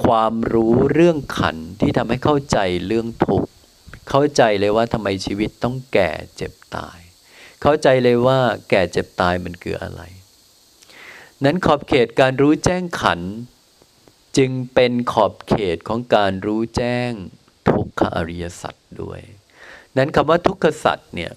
[0.03, 3.49] ความรู้เรื่องขันที่ทำให้เข้าใจเรื่องทุกข์
[4.09, 6.99] เข้าใจเลยว่าทำไมชีวิตต้องแก่เจ็บตาย
[7.61, 8.39] เข้าใจเลยว่า
[8.69, 10.01] แก่เจ็บตายมันคืออะไร
[11.43, 13.19] นั้นขอบเขตการรู้แจ้งขัน
[14.37, 17.11] จึงเป็นขอบเขตของการรู้แจ้ง
[17.69, 19.21] ทุกขอริยสัจด้วย
[19.97, 21.31] นั้นคำว่าทุกขสัจเนี่ย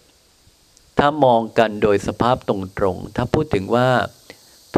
[0.98, 2.56] ถ้ามองกันโดยสภาพตร
[2.94, 3.88] งๆ ถ้าพูดถึงว่า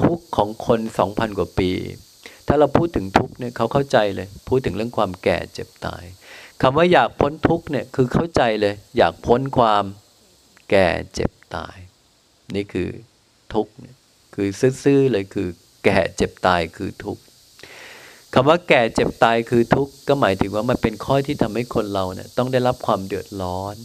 [0.00, 1.70] ทุกของคนสองพันกว่าปี
[2.46, 6.04] ถ้าเราพูดถึงทุกเนี่ยเขาเข้าใจเลย พูดถึงเรื่องความแก่เจ็บตาย
[6.62, 9.84] คำว่าอยากพ้นทุกเนี่ยคือเข้าใจเลย อยากพ้นความ
[10.70, 11.76] แก่เจ็บตาย
[12.54, 12.88] นี่คือ
[13.54, 13.96] ทุกเนี่ย
[14.34, 14.48] คือ
[14.82, 15.48] ซื่อๆเลยคือ
[15.84, 17.22] แก่เจ็บตายคือทุกข์
[18.34, 23.76] คำว่าแก่เจ็บตายคือทุกข์ก็หมายถึงว่ามันเป็นข้อที่ทำให้คนเราเนี่ยต้องได้รับความเดือดร้อน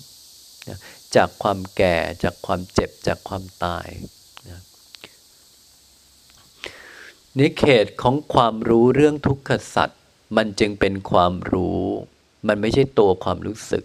[1.16, 3.88] จากความแก่จากความเจ็บจากความตาย
[7.38, 10.02] นี่เขตของความรู้เรื่องทุกขสัตว์
[10.38, 11.84] มันจึงเป็นความรู้
[12.48, 13.84] มันไม่ใช่ตัวความรู้สึก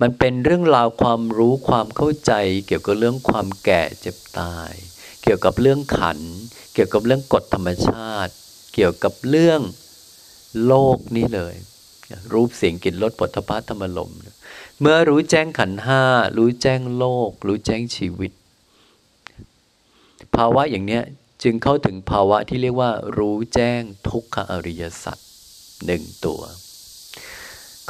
[0.00, 2.32] มันเป็นเรื่องราวความรู้ความเข้าใจ
[2.66, 4.72] เกี่ยวกับเรื่องความแก่เจ็บตาย
[5.22, 6.18] เกี่ยวกับเรื่องขัน
[6.74, 8.32] เกี่ยวกับเรื่องกฎธรรมชาติ
[8.74, 9.60] เกี่ยวกับเรื่อง
[10.66, 11.54] โลกนี้เลย
[12.32, 14.10] รูปเสียงกลิ่นรสปัทพะธรรมลม
[14.80, 16.02] เมื่อรู้แจ้งขันห้า
[16.36, 18.32] รู้แจ้งโลก รู้แจ้งชีวิต
[20.36, 21.02] ภาวะอย่างเนี้ย
[21.42, 25.18] จึงเข้าถึงภาวะที่เรียกว่า รู้แจ้งทุกขอริยสัจ
[25.86, 26.42] หนึ่งตัว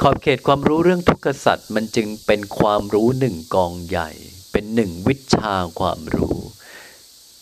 [0.01, 4.09] ขอบเขตความรู้เรื่องทุกขสัตว์มันจึงเป็นความรู้หนึ่งกองใหญ่
[4.51, 6.37] เป็นหนึ่งวิชาความรู้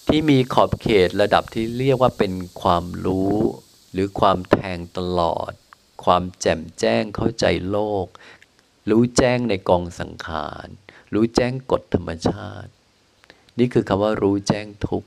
[0.08, 3.34] ที่มีขอบเขตระดับที่เรียกว่าเป็นความรู้
[3.94, 5.52] หรือความแทงตลอด
[6.04, 8.08] ความแจ่มแจ้งเข้าใจโลก
[8.90, 10.68] รู้แจ้งในกองสังขาร
[11.14, 12.72] รู้แจ้งกฎธรรมชาติ
[13.60, 15.04] นี่คือคำว่ารู้แจ้งทุก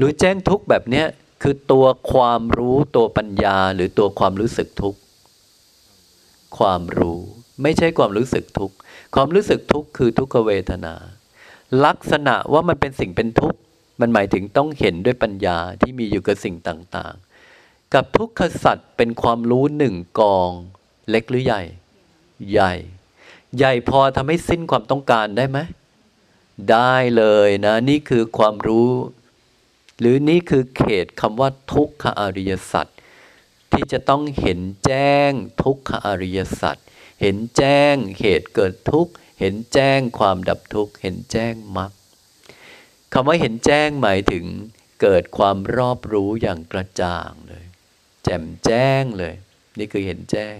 [0.00, 1.06] รู้แจ้งทุกแบบเนี้ย
[1.42, 4.96] คือตัวความรู้ตัวปัญญาหรือตัวความรู้สึกทุก
[6.58, 7.20] ความรู้
[7.62, 8.72] ไม่ใช่ความรู้สึกทุก
[9.14, 10.94] ความรู้สึกทุกคือทุกขเวทนา
[11.84, 13.60] ลักษณะว่ามันเป็นสิ่งเป็นทุกข์
[14.00, 17.14] มันหมายถึงต้องเห็นด้วยปัญญาที่มีอยู่กับสิ่งต่าง
[17.94, 20.50] กับทุกขสัตว์เป็นความรู้หนึ่งกอง
[21.10, 21.62] เล็กหรือใหญ่
[22.50, 22.72] ใหญ่
[23.56, 25.58] ใหญ่พอทำให้สิ้นความต้องการได้ไหม
[26.70, 28.90] ได้เลยนะ นี่คือความรู้
[29.98, 32.86] หรือนี่คือเขตคำว่าทุกขอริยสัจ
[33.72, 35.30] ที่จะต้องเห็นแจ้ง
[35.62, 36.76] ทุกขอริยสัจ
[37.22, 41.92] เห็นแจ้งเหตุเกิดทุกข์ เห็นแจ้งความดับทุกข์ เห็นแจ้งมรรค
[43.12, 44.44] คำว่าเห็นแจ้งหมายถึง
[45.02, 47.63] เกิดความรอบรู้อย่างกระจ่างเลย
[48.24, 49.34] แจ่มแจ้งเลย
[49.78, 50.58] นี่คือเห็นแจ้ง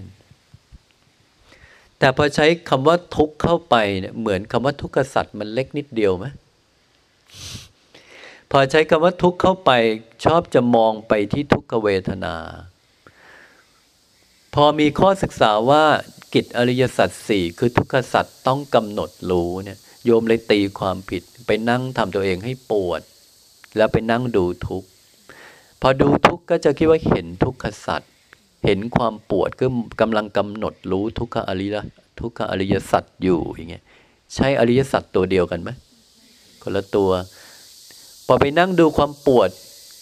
[1.99, 6.27] แต่พอใช้คำว่าทุกข์เข้าไปเนี่ยเหมือนคำว่าทุกขสัตว์มันเล็กนิดเดียวไหม
[8.51, 9.71] พอใช้คำว่าทุกข์เข้าไป
[10.25, 12.37] ชอบจะมองไปที่ทุกขเวทนา
[14.55, 15.85] พอมีข้อศึกษาว่า
[16.35, 23.01] กิจอริยสัจสี่คือทุกขสัจต้องกำหนดรู้เนี่ยโยมเลยตีความผิด ไปนั่งทำตัวเองให้ปวด
[23.77, 24.89] แล้วไปนั่งดูทุกข์
[25.81, 28.03] พอดูทุกข์ก็จะคิดว่าเห็นทุกขสัจ
[28.65, 29.67] เห็นความปวดก็
[30.01, 31.75] กำลังกำหนดรู้ทุกขอริย
[32.21, 33.85] ทุกขอริยสัจอยู่อย่างเงี้ย
[34.35, 35.71] ใช่อริยสัจตัวเดียวกันไหม
[36.63, 37.11] คนละตัว
[38.27, 39.51] พอไปนั่งดูความปวด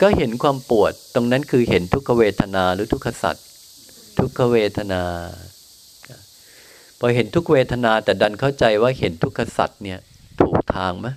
[0.01, 3.37] ก็เห็นความปวด ตรงนั้นคือเห็นทุกขเวทนาหรือทุกขสัจ
[4.19, 5.03] ทุกขเวทนา
[6.99, 9.99] พอเห็นทุกเวทนาแต่ดันเข้าใจว่าเห็นทุกขสัตว์เนี่ย
[10.41, 11.09] ถูกทางไหม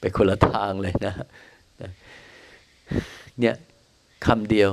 [0.00, 1.14] ไปคนละทางเลยนะ
[3.40, 3.54] เนี่ย
[4.26, 4.70] คำเดียว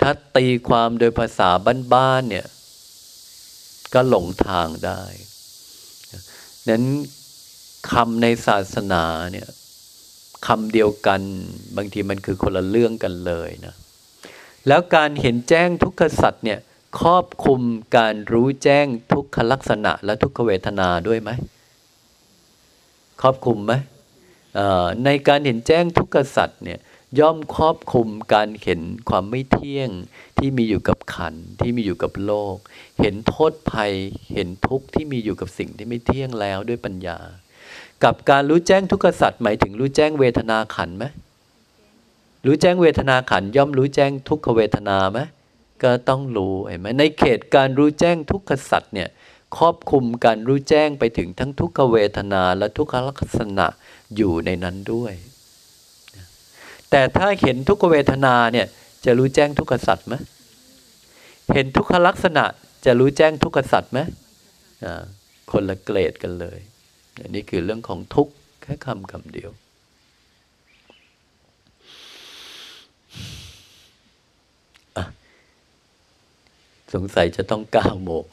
[0.00, 1.50] ถ้าตีความโดยภาษา
[1.94, 2.46] บ้านๆเนี่ย
[3.94, 5.02] ก็หลงทางได้
[6.68, 6.84] นั้น
[7.92, 9.48] คำในศาสนาเนี่ย
[10.46, 11.20] คำเดียวกัน
[11.76, 13.74] บางทีมันคือคนละเรื่องกันเลยนะ
[14.68, 16.58] แล้วการเห็นแจ้งทุกขสัตว์เนี่ย
[17.00, 17.60] ครอบคุม
[17.96, 21.30] การรู้แจ้งทุกขลักษณะ และทุกขเวทนาด้วยไหม
[23.20, 23.72] ครอบคุมไหม
[25.04, 26.78] ในการเห็นแจ้งทุกขสัตว์เนี่ย
[27.20, 29.90] ย่อมครอบคุมการเห็นความไม่เที่ยง
[30.38, 32.56] ที่มีอยู่กับขันที่มีอยู่กับโลก
[33.00, 33.92] เห็นโทษภัย
[34.32, 37.18] เห็นทุกข์ที่มีอยู่กับสิ่งที่ไม่เที่ยงแล้วด้วยปัญญา
[38.04, 41.04] กับการรู้แจ้งทุกขสัตว์หมายถึงรู้แจ้งเวทนาขันไหม
[42.46, 45.18] รู้แจ้งเวทนาขันย่อมรู้แจ้งทุกขเวทนาไหม
[45.82, 49.08] ก็ต้องรู้เห็นไหมในเขตการรู้แจ้งทุกขสัตว์เนี่ย
[49.58, 53.66] ครอบคุมการรู้แจ้งไปถึงทั้งทุกขเวทนาและทุกขลักษณะ
[54.16, 55.14] อยู่ในนั้นด้วย
[56.90, 58.66] แต่ถ้าเห็นทุกเวทนาเนี่ย
[59.04, 60.14] จะรู้แจ้งทุกขสัตว์ไหม
[61.54, 62.44] เห็นทุกขลักษณะ
[62.84, 63.98] จะรู้แจ้งทุกขสัตว์ไหม
[65.50, 66.58] คนละเกรดกันเลย
[67.20, 68.32] อันี่คือเรื่องของทุกข์
[68.62, 69.50] แค่คำคำเดียว
[76.94, 78.26] สงสัยจะต้องก้าวโมก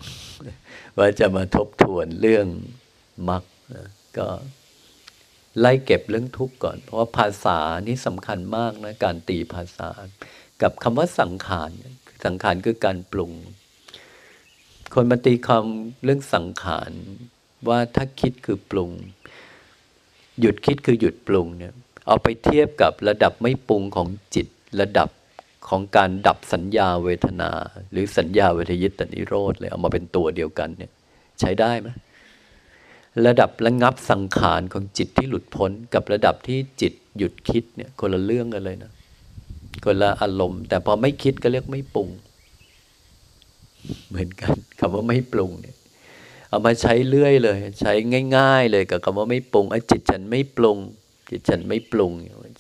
[0.98, 2.48] ว่าจะมาทบทวนเรื่อง
[3.30, 3.44] มรรค
[4.18, 4.28] ก็
[5.60, 9.90] ไล่เก็บเรื่องทุกข์ก่อน เพราะว่าภาษานี่สำคัญมากนะการตีภาษา
[10.62, 11.72] กับคำว่าสังขาร
[12.26, 13.32] สังขารคือการปรุง
[14.94, 16.92] คนมาตีคำเรื่องสังขาร
[17.70, 18.92] ว่าถ้าคิดคือปรุง
[20.40, 21.74] หยุดคิดคือหยุดปรุงเนี่ย
[22.08, 24.48] เอาไปเทียบกับระดับไม่ปรุงของจิต
[24.82, 25.10] ระดับ
[25.70, 27.52] ของการดับสัญญาเวทนา
[27.92, 30.92] หรือสัญญาเวทยิตนิโรธเลยเอามาเป็นตัวเดียวกันเนี่ย
[31.40, 31.88] ใช้ได้ไหม
[33.28, 38.92] ระดับระงับสังขารของจิตที่หลุดพ้น กับระดับที่จิตหยุดคิดเนี่ยคนละเรื่องกันเลยนะ
[39.86, 42.10] คนละอารมณ์ แต่พอไม่คิดก็เรียกไม่ปรุง
[44.10, 45.76] เหมือนกันคำว่าไม่ปรุงเนี่ย
[46.50, 47.94] เอามาใช้เรื่อยเลย ใช้
[48.38, 50.78] ง่าย ๆ เลยกับคำว่าไม่ปรุงไอ้จิตฉันไม่ปรุง
[51.30, 52.12] จิตฉันไม่ปรุง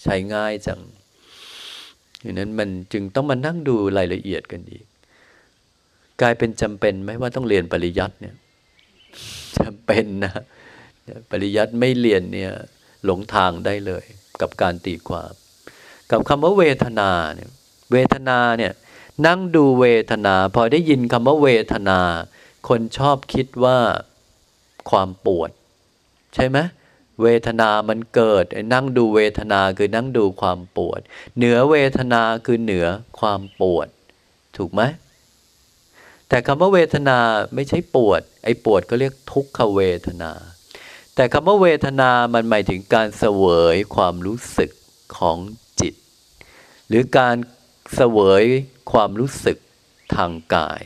[0.03, 0.81] ใช้ง่ายจัง
[2.23, 4.85] ดังนั้นมันจึงต้องมานั่งดูรายละเอียดกันอีก
[6.21, 8.35] กลายเป็นจำเป็นไหมว่าต้องเรียนปริยัติเนี่ย
[9.59, 10.33] จำเป็นนะ
[11.29, 12.51] ปริยัติไม่เรียนเนี่ย
[13.05, 14.05] หลงทางได้เลย
[14.41, 15.31] กับการตีความ
[16.11, 17.49] กับคำว่าเวทนาเนี่ย
[17.91, 18.73] เวทนาเนี่ย
[19.25, 21.99] นั่งดูเวทนา พอได้ยินคำว่าเวทนา
[22.67, 23.79] คนชอบคิดว่า
[24.89, 25.49] ความปวด
[26.35, 26.57] ใช่ไหม
[27.21, 30.99] เวทนามันเกิดนั่งดูเวทนาคือนั่งดูความปวด
[31.37, 32.85] เหนือเวทนาคือเหนือ
[33.19, 33.87] ความปวด
[34.57, 34.81] ถูกไหม
[36.29, 37.17] แต่คำว่าเวทนา
[37.55, 40.31] ไม่ใช่ปวด ไอ้ปวดก็เรียกทุกขเวทนา
[41.15, 43.43] แต่คำว่าเวทนามันหมายถึงการเสว
[43.73, 44.71] ยความรู้สึก
[45.17, 45.37] ของ
[45.79, 45.93] จิต
[46.87, 47.35] หรือการ
[47.95, 48.43] เสวย
[48.91, 49.57] ความรู้สึก
[50.15, 50.81] ทางกาย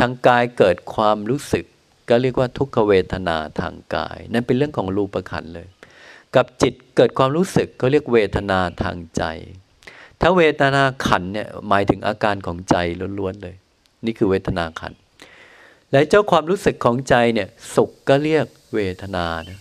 [0.00, 1.64] ทางกายเกิดความรู้สึก
[2.08, 5.68] ก็เรียกว่าทุกขเวทนาทางกาย นั่นเป็นเรื่องของรูปขันเลย
[6.36, 9.22] กับจิตเกิดความรู้สึกก็เรียกเวทนาทางใจ
[10.20, 12.76] ถ้าเวทนาขันเนี่ยหมายถึงอาการของใจ
[13.18, 13.56] ล้วนๆเลย
[14.04, 14.92] นี่คือเวทนาขัน
[15.92, 19.58] และเจ้าความรู้สึกของใจเนี่ยสุขก็เรียกเวทนานะ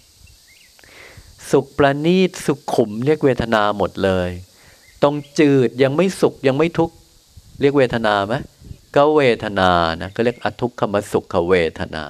[1.51, 4.29] สุขประณีตสุขขุมเรียกเวทนาหมดเลย
[5.01, 6.95] ตรงจืดยังไม่สุขยังไม่ทุกข์
[7.61, 8.33] เรียกเวทนาไหม
[8.95, 9.69] ก็เวทนา
[10.01, 12.03] นะก็เรียกอทุกขมสุขเวทนา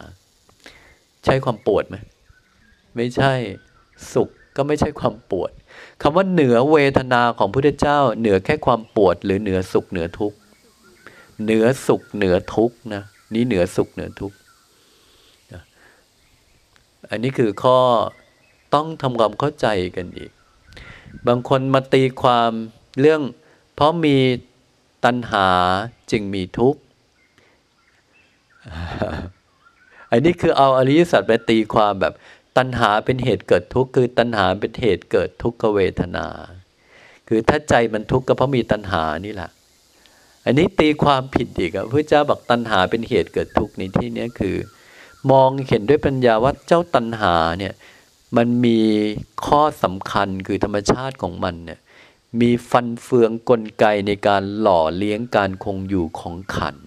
[1.24, 1.96] ใช่ความปวดไหม
[2.96, 3.34] ไม่ใช่
[4.14, 5.52] สุขก็ไม่ใช่ความปวด
[6.02, 10.38] คำว่าเหนือเวทนาของพระพุทธเจ้า เหนือแค่ความปวด หรือเหนือสุขเหนือทุกข์
[11.44, 14.38] เหนือสุขเหนือทุกข์นะนี่เหนือสุขเหนือทุกข์
[17.10, 17.80] อันนี้คือข้อ
[18.74, 20.32] ต้องทำความเข้าใจกันอีก
[21.28, 22.52] บางคนมาตีความ
[23.00, 23.22] เรื่อง
[23.76, 24.18] เพราะมี
[25.06, 25.48] ตัณหา
[26.12, 26.80] จึงมีทุกข์
[30.12, 32.14] อันนี้คือเอาอริยสัจไปตีความแบบ
[32.58, 36.28] ตัณหาเป็นเหตุเกิดทุกข์คือตัณหาเป็นเหตุเกิดทุกขเวทนา
[37.28, 39.52] คือถ้าใจมันทุกข์ก็เพราะมีตัณหานี่แหละ
[40.46, 44.56] อันนี้ตีความผิดอีกอะพระเจ้าบอกตัณหาเป็นเหตุเกิดทุกข์ในที่นี้คือ
[45.32, 47.74] มองเห็นด้วยปัญญาว่าเจ้าตัณหาเนี่ย
[48.38, 48.80] มันมี
[49.46, 51.80] ข้อสำคัญคือธรรมชาติของมันเนี่ย
[52.42, 56.78] มีฟันเฟืองกลไกในการหล่อเลี้ยงการคงอยู่ของขัน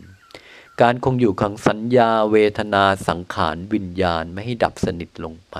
[0.83, 5.57] การคงอยู่ของสัญญาเวทนาสังขารวิญญาณไม่ให้ดับสนิทลงไป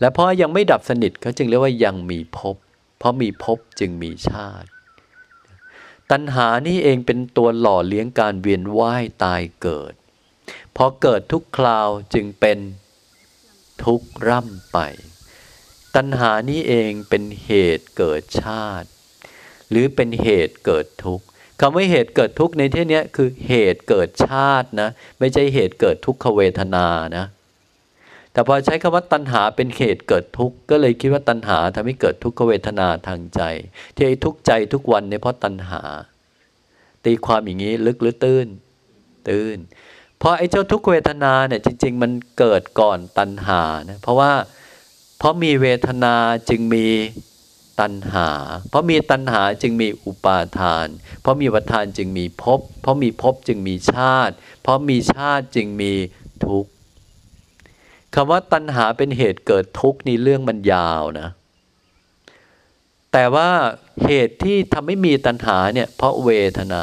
[0.00, 2.56] และเพราะยังไม่ดับสนิทเขาจึงเรียกว่ายังมีภพ
[2.98, 4.68] เพราะมีภพจึงมีชาติ
[6.16, 9.94] ตัณหานี่เองเป็นตัวหล่อเลี้ยงการเวียนว่ายตายเกิด
[10.76, 12.58] พอเกิดทุกคราวจึงเป็น
[13.84, 14.78] ทุกข์ร่ำไป
[15.94, 18.88] ตัณหานี้เองเป็นเหตุเกิดชาติ
[19.70, 21.24] หรือเป็นเหตุเกิดทุกข์
[21.60, 24.88] คำว่าเหตุเกิดทุกข์ในที่นี้คือเหตุเกิดชาตินะ
[25.18, 26.86] ไม่ใช่เหตุเกิดทุกขเวทนา
[27.16, 27.26] นะ
[28.34, 33.40] แต่พอใช้คำว่าตัณหาเป็นเหตุเกิดทุกข์ก็เลยคิดว่าตัณหาทำให้เกิดทุกขเวทนาทางใจ
[33.94, 35.82] ที่ไอ้ทุกข์ใจทุกวันเนี่ยเพราะตัณหา
[37.04, 38.46] ตีความอย่างนี้ลึกหรือตื้น
[39.28, 39.58] ตื้น
[40.18, 44.32] เพราะไอ้เจ้าทุกเวทนาเนี่ยจริง ๆ มันเกิดก่อนตัณหานะเพราะว่า
[45.18, 46.14] เพราะมีเวทนา
[46.48, 46.86] จึงมี
[47.80, 48.28] ตัณหา
[48.70, 50.86] เพราะมีตัณหาจึงมีอุปาทาน
[51.22, 55.92] เพราะมีวัฏทานจึงมีภพ เพราะมีภพจึงมีชาติ เพราะมีชาติจึงมี
[56.46, 56.70] ทุกข์
[58.14, 61.28] คำว่าตัณหาเป็นเหตุเกิดทุกข์นี่เรื่องมันยาวนะ
[63.12, 63.48] แต่ว่า
[64.04, 66.82] เหตุที่ทำให้มีตัณหาเนี่ยเพราะเวทนา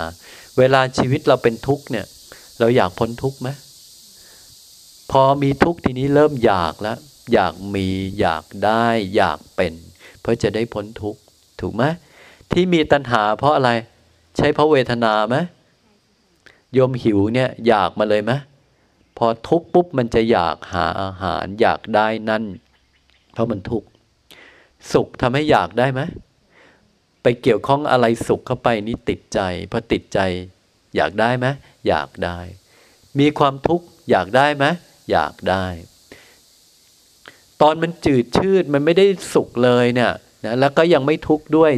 [0.58, 2.06] เวลาชีวิตเราเป็นทุกข์เนี่ย
[2.60, 3.50] เราอยากพ้นทุกข์ไหม
[5.12, 6.98] พอมีทุกข์ทีนี้เริ่มอยากแล้ว
[7.34, 7.88] อยากมี
[8.20, 9.74] อยากได้อยากเป็น
[10.22, 11.20] เพื่อจะได้พ้นทุกข์
[11.62, 11.84] ถูกไหม
[12.52, 13.72] ที่มีตัณหาเพราะอะไร
[14.38, 15.36] ใช้เพราะเวทนาไหม
[16.74, 18.32] โยมหิวเนี่ยอยากมาเลยไหม
[19.26, 22.44] อทุกปุ๊บมันจะอยากหาอาหารอยากได้นั่น
[23.34, 23.88] เพราะมันทุกข์
[24.94, 26.02] สุขทำให้อยากได้ไหม
[27.24, 29.40] ไปเกี่ยวข้องอะไรสุขเข้าไปนี่ติดใจ
[29.72, 30.20] พอติดใจ
[30.96, 31.48] อยากได้ไหม
[31.88, 32.40] อยากได้
[33.20, 34.66] มีความทุกข์อยากได้ไหม
[35.12, 35.66] อยากได้
[37.62, 40.12] ตอนมันจืดชืดมันไม่ได้สุขเลยเนี่ย
[40.46, 41.72] นะแล้วก็ยังไม่ทุกข์ด้วย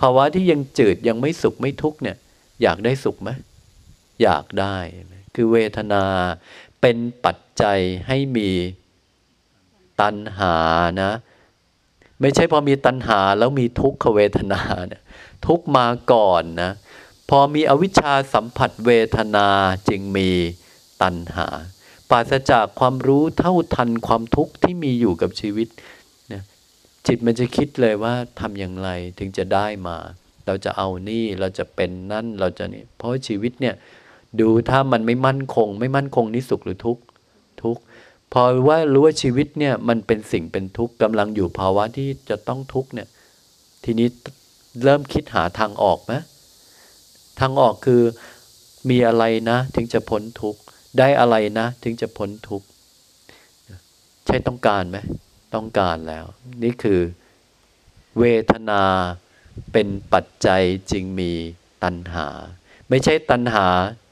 [0.00, 2.16] ภาวะที่ยังจืดยังไม่สุขไม่ทุกข์เนี่ย
[2.62, 3.30] อยากได้สุขไหม
[4.22, 4.76] อยากได้
[5.34, 6.04] คือเวทนา
[6.80, 8.50] เป็นปัจจัยให้มี
[10.00, 10.54] ตัณหา
[11.02, 11.12] นะ
[12.20, 15.02] ไม่ใช่พอมีตัณหาแล้วมีทุกขเวทนาเนี่ย
[15.46, 16.72] ทุกมาก่อนนะ
[17.30, 19.48] พอมีอวิชชาสัมผัสเวทนา
[19.88, 20.30] จึงมี
[21.02, 21.48] ตัณหา
[22.10, 25.68] ปราศจากความรู้เท่าทันความทุกข์ที่มีอยู่กับชีวิต
[26.32, 26.42] นะ
[27.06, 29.96] จิตมันจะคิดเลยว่าทำอย่างไรถึงจะได้มา
[30.46, 33.74] เราจะเอานี่เราจะเป็นนั่นเราจะนี่เพราะชีวิตเนี่ย
[34.40, 37.02] ดูถ้ามันไม่มั่นคง ไม่มั่นคงนี่สุขหรือทุกข์
[37.62, 37.82] ทุกข์
[38.32, 43.08] พอว่ารู้ว่าชีวิตเนี่ยมันเป็นสิ่งเป็นทุกข์กำลังอยู่ภาวะที่จะต้องทุกข์เนี่ย
[43.84, 44.08] ทีนี้
[44.84, 46.14] เริ่มคิดหาทางออกไหม
[47.40, 48.02] ทางออกคือ
[48.90, 50.60] มีอะไรนะ ถึงจะพ้นทุกข์
[50.98, 52.66] ได้อะไรนะ ถึงจะพ้นทุกข์
[54.26, 54.98] ใช่ต้องการไหม
[55.54, 56.24] ต้องการแล้ว
[56.62, 57.00] นี่คือ
[58.18, 58.82] เวทนา
[59.72, 61.32] เป็นปัจจัยจึงมี
[61.82, 62.26] ตัณหา
[62.88, 63.66] ไม่ใช่ตัณหา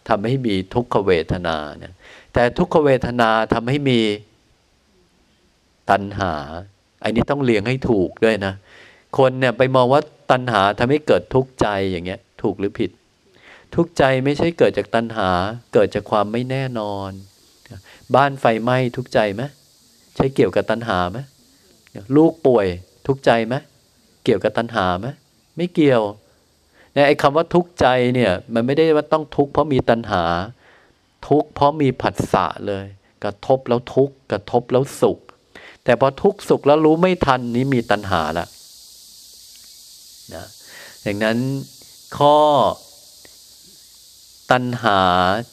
[0.09, 1.95] ทำให้มีทุกขเวทนาเนี่ย
[2.35, 4.01] แต่ทุกขเวทนาทำให้มี
[5.91, 6.33] ตัณหา
[7.05, 8.55] อันนี้ต้องเลี้ยงให้ถูกด้วยนะ
[9.19, 12.91] คนเนี่ยไปมองว่าตัณหาทำให้เกิดทุกข์ใจอย่างเงี้ย ถูกหรือผิด
[13.75, 15.31] ทุกข์ใจไม่ใช่เกิดจากตัณหา
[15.75, 17.11] เกิดจากความไม่แน่นอน
[18.15, 19.43] บ้านไฟไหม้ทุกข์ใจไหม
[20.17, 21.19] ใช่เกี่ยวกับตัณหาไหม
[22.17, 22.67] ลูกป่วย
[23.07, 23.55] ทุกข์ใจไหม
[24.25, 25.07] เกี่ยวกับตัณหาไหม
[25.57, 26.03] ไม่เกี่ยว
[26.97, 30.25] นะไอ้คำว่าทุกข์ใจเนี่ยมันไม่ได้ว่าต้องทุกข์เพราะมีตัณหา
[31.29, 32.87] ทุกข์เพราะมีผัสสะเลย
[33.25, 35.19] กระทบแล้วทุกข์กระทบแล้วสุข
[35.85, 38.47] แต่พอทุกข์สุขแล้วรู้ไม่ทันนี้มีตัณหาละ
[40.35, 40.47] นะ
[41.03, 41.39] อย่างนั้น
[42.19, 42.39] ข้อ
[44.53, 45.01] ตัณหา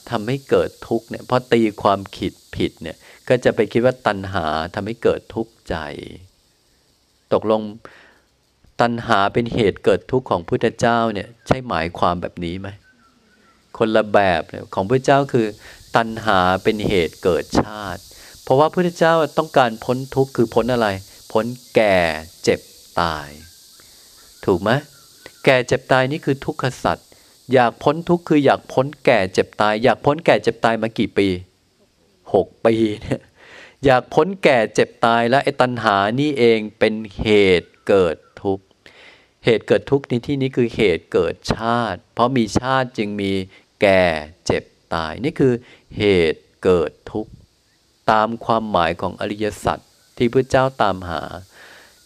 [0.10, 5.76] ทำให้เกิดทุกข์เนี่ยพอตีความขิดผิดเนี่ยก็จะไปคิดว่าตัณหาทำให้เกิดทุกข์ใจ
[7.34, 7.62] ตกลง
[8.84, 12.68] ตัณหาเป็นเหตุเกิดทุกข์ของพุทธเจ้าเนี่ยใช่หมายความแบบนี้ไหม
[13.78, 14.42] คนละแบบ
[14.74, 15.48] ของพระเจ้าคือ
[15.96, 18.02] ตัณหาเป็นเหตุเกิดชาติ
[18.44, 20.88] เพราะว่าพุทธเจ้าต้องการพ้นทุกข์คือพ้นอะไร
[21.32, 21.98] พ้นแก่
[22.44, 22.60] เจ็บ
[23.02, 23.30] ตาย
[24.46, 24.72] ถูกไหม
[25.46, 27.08] แก่เจ็บตายนี่คือทุกขสัตว์
[27.54, 31.28] อยากพ้นทุกข์คืออยากพ้นแก่เจ็บตาย อยากพ้นแก่เจ็บตายมากี่ปี
[32.34, 33.22] หกปีเนี่ย
[33.86, 37.28] อยากพ้นแก่เจ็บตายแล้วไอ้ตัณหานี่เองเป็นเห
[37.62, 38.16] ตุเกิด
[39.46, 43.32] เหตุเกิดทุกข์ในที่นี้คือเหตุเกิดชาติ เพราะมีชาติจึงมี
[43.82, 44.04] แก่
[44.46, 44.64] เจ็บ
[44.94, 45.54] ตาย นี่คือ
[45.98, 47.32] เหตุเกิดทุกข์
[48.12, 49.80] ตามความหมายของอริยสัจ
[50.18, 51.24] ที่พระเจ้าตามหา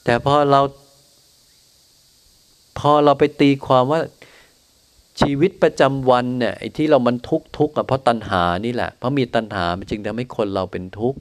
[0.04, 0.62] แต่พอเรา
[2.80, 4.02] พอเราไปตีความว่า
[5.22, 11.20] ชีวิตประจำวันเนี่ยไอ้ที่เรามันทุกทุกข์เพราะตัณหานี่แหละ เพราะมีตัณหามันจึงทำให้คนเราเป็นทุกข์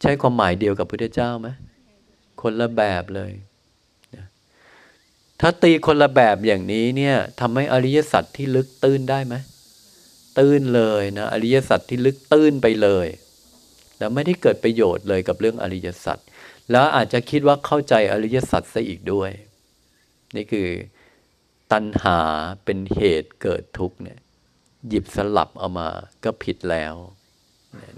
[0.00, 1.48] ใช่ความหมายเดียวกับพระพุทธเจ้าไหม
[2.40, 3.32] คนละแบบเลย
[5.44, 9.34] ถ้าตีคนละแบบอย่างนี้เนี่ยทำให้อริยสัจที่ลึกตื้นได้ไหม
[10.38, 13.06] ตื้นเลยนะอริยสัจที่ลึกตื้นไปเลย
[13.98, 16.18] แล้วไม่ได้เกิดประโยชน์เลยกับเรื่องอริยสัจ
[16.70, 19.30] แล้วอาจจะคิดว่าเข้าใจอริยสัจซะอีกด้วย
[20.36, 20.68] นี่คือ
[21.72, 22.18] ตัณหา
[22.64, 24.18] เป็นเหตุเกิดทุกข์เนี่ย
[24.88, 25.88] หยิบสลับเอามา
[26.24, 26.94] ก็ผิดแล้ว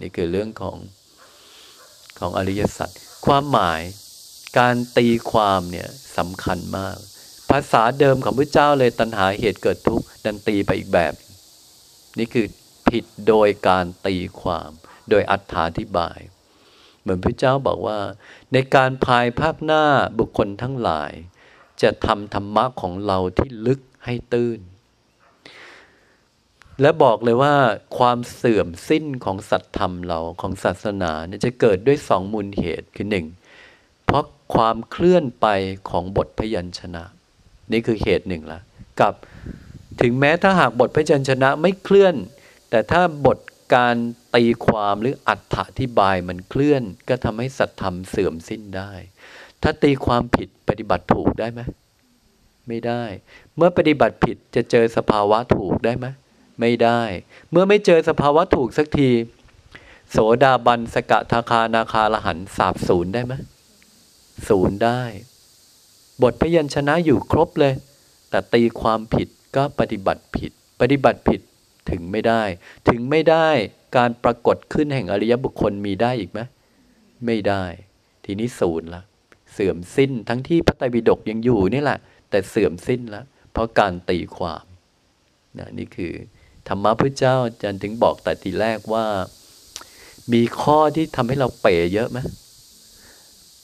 [0.00, 0.76] นี่คือเรื่องของ
[2.18, 2.90] ของอริยสัจ
[3.26, 3.80] ความหมาย
[4.58, 11.14] การตีความเนี่ยสำคัญมากาษาเดิมของพระเจ้าเลยตัณหาเหตุเกิดทุกข์ดันตีไปอีกแบบ
[12.18, 12.46] นี่คือ
[12.88, 14.70] ผิดโดยการตีความ
[15.10, 16.18] โดยอัธาธิบาย
[17.00, 17.98] เหมือนพระเจ้าบอกว่า
[18.52, 19.84] ในการภายภาคหน้า
[20.18, 21.12] บุคคลทั้งหลาย
[21.82, 24.60] จะทำธรรมะของเราที่ลึกให้ตื้น
[26.80, 27.54] และบอกเลยว่า
[27.98, 33.26] ความเสื่อมสิ้นของสัตธรรมเราของศาสนาเนี่ยจะเกิดด้วยสองมูลเหตุคือหนึ่ง
[34.04, 34.24] เพราะ
[34.54, 35.46] ความเคลื่อนไป
[35.90, 37.04] ของบทพยัญชนะ
[37.72, 38.60] นี่คือเหตุหนึ่งละ
[39.00, 39.14] กับ
[40.02, 42.14] ถึงแม้ถ้าหากบทพยัญชนะไม่เคลื่อน
[42.70, 43.38] แต่ถ้าบท
[43.74, 43.96] การ
[44.34, 48.92] ตีความหรืออัตถอธิบายมันเคลื่อน ก็ทำให้สัตธรรมเสื่อมสิ้นได้
[49.62, 51.60] ถ้าตีความผิดปฏิบัติถูกได้ไหม
[52.68, 53.02] ไม่ได้
[53.56, 56.06] เมื่อปฏิบัติผิดจะเจอสภาวะถูกได้ไหม
[56.60, 57.00] ไม่ได้
[57.50, 59.10] เมื่อไม่เจอสภาวะถูกสักที
[60.10, 63.34] โสดาบันสกทาคานาคาละหันสาบศูนย์ได้ไหม
[64.48, 65.00] ศูนย์ได้
[66.22, 67.72] บทพยัญชนะอยู่ครบเลย
[68.30, 70.50] แต่ตีความผิดก็ปฏิบัติผิด
[70.80, 71.40] ปฏิบัติผิด
[71.90, 72.42] ถึงไม่ได้
[72.88, 73.48] ถึงไม่ได้
[73.96, 76.40] การปรากฏขึ้นแห่งอริยบุคคลมีได้อีกไหม
[77.26, 77.64] ไม่ได้
[78.24, 79.02] ทีนี้ศูนย์ละ
[79.52, 81.98] เสื่อมสิ้นทั้งที่พระไตรปิฎกยังอยู่นี่แหละ
[82.30, 84.64] แต่เสื่อมสิ้นล้วเพราะการตีความ
[85.58, 86.12] นะนี่คือ
[86.68, 89.04] ธรรมะพระเจ้าอาจารย์ถึงบอกแต่ทีแรกว่า
[90.32, 92.18] มีข้อที่ทำให้เราเป๋เยอะไหม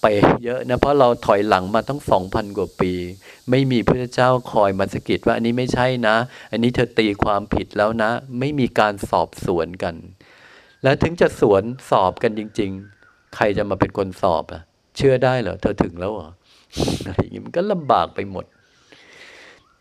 [0.01, 2.93] เป๋เยอะนะเพราะเราถอยหลังมาตั้งสองพันกว่าปี
[3.51, 6.17] ไม่มีพระเจ้าคอยมาสกิดว่าอันนี้ไม่ใช่นะ
[6.53, 9.95] อันนี้เธอตีความผิดแล้วนะ ไม่มีการสอบสวนกัน
[10.83, 12.71] แล้วถึงจะสวนสอบกันจริง
[13.03, 14.63] ๆ ใครจะมาเป็นคนสอบอะ
[14.97, 16.31] เชื่อได้เหรอเธอถึงแล้วเหรอ
[17.07, 18.45] อะไรอย่างนี้มันก็ลำบากไปหมด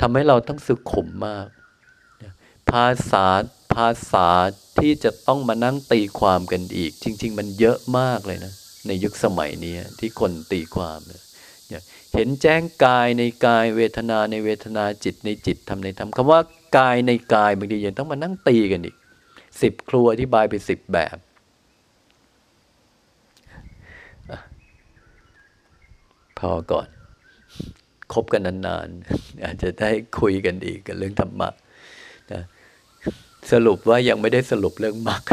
[0.01, 1.47] ทำให้เราต้องสุขุมมาก
[2.69, 3.25] ภาษา
[3.73, 4.29] ภาษา
[4.77, 8.53] ที่จะต้องมานั่งตีความกันอีก จริง ๆ มันเยอะมากเลยนะ
[8.87, 10.99] ในยุคสมัยนี้ที่คนตีความ
[12.13, 16.39] เห็นแจ้งกายในกายเวทนาในเวทนาจิตในจิตทำในธรรมคำว่า
[16.77, 18.95] กายในกายบางทียังต้องมานั่งตีกันอีก
[19.61, 21.17] สิบครัวอธิบายไปสิบแบบ
[26.39, 26.87] พอก่อน
[28.13, 31.49] คบกันนานๆ อาจจะได้คุยกันอีกกันเรื่องธรรมะ
[32.31, 32.43] นะ
[33.51, 35.23] สรุปว่ายังไม่ได้สรุปเรื่องมรรค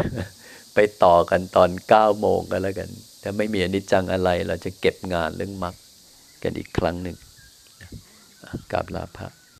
[0.74, 2.88] ไปต่อกันตอนเก้าโมงกันแล้วกัน
[3.28, 5.74] ถ้าไม่มีอนิจจังอะไร เราจะเก็บงานเรื่องมรรค
[6.42, 7.16] กันอีกครั้งหนึ่ง
[8.72, 9.28] กราบลาพระ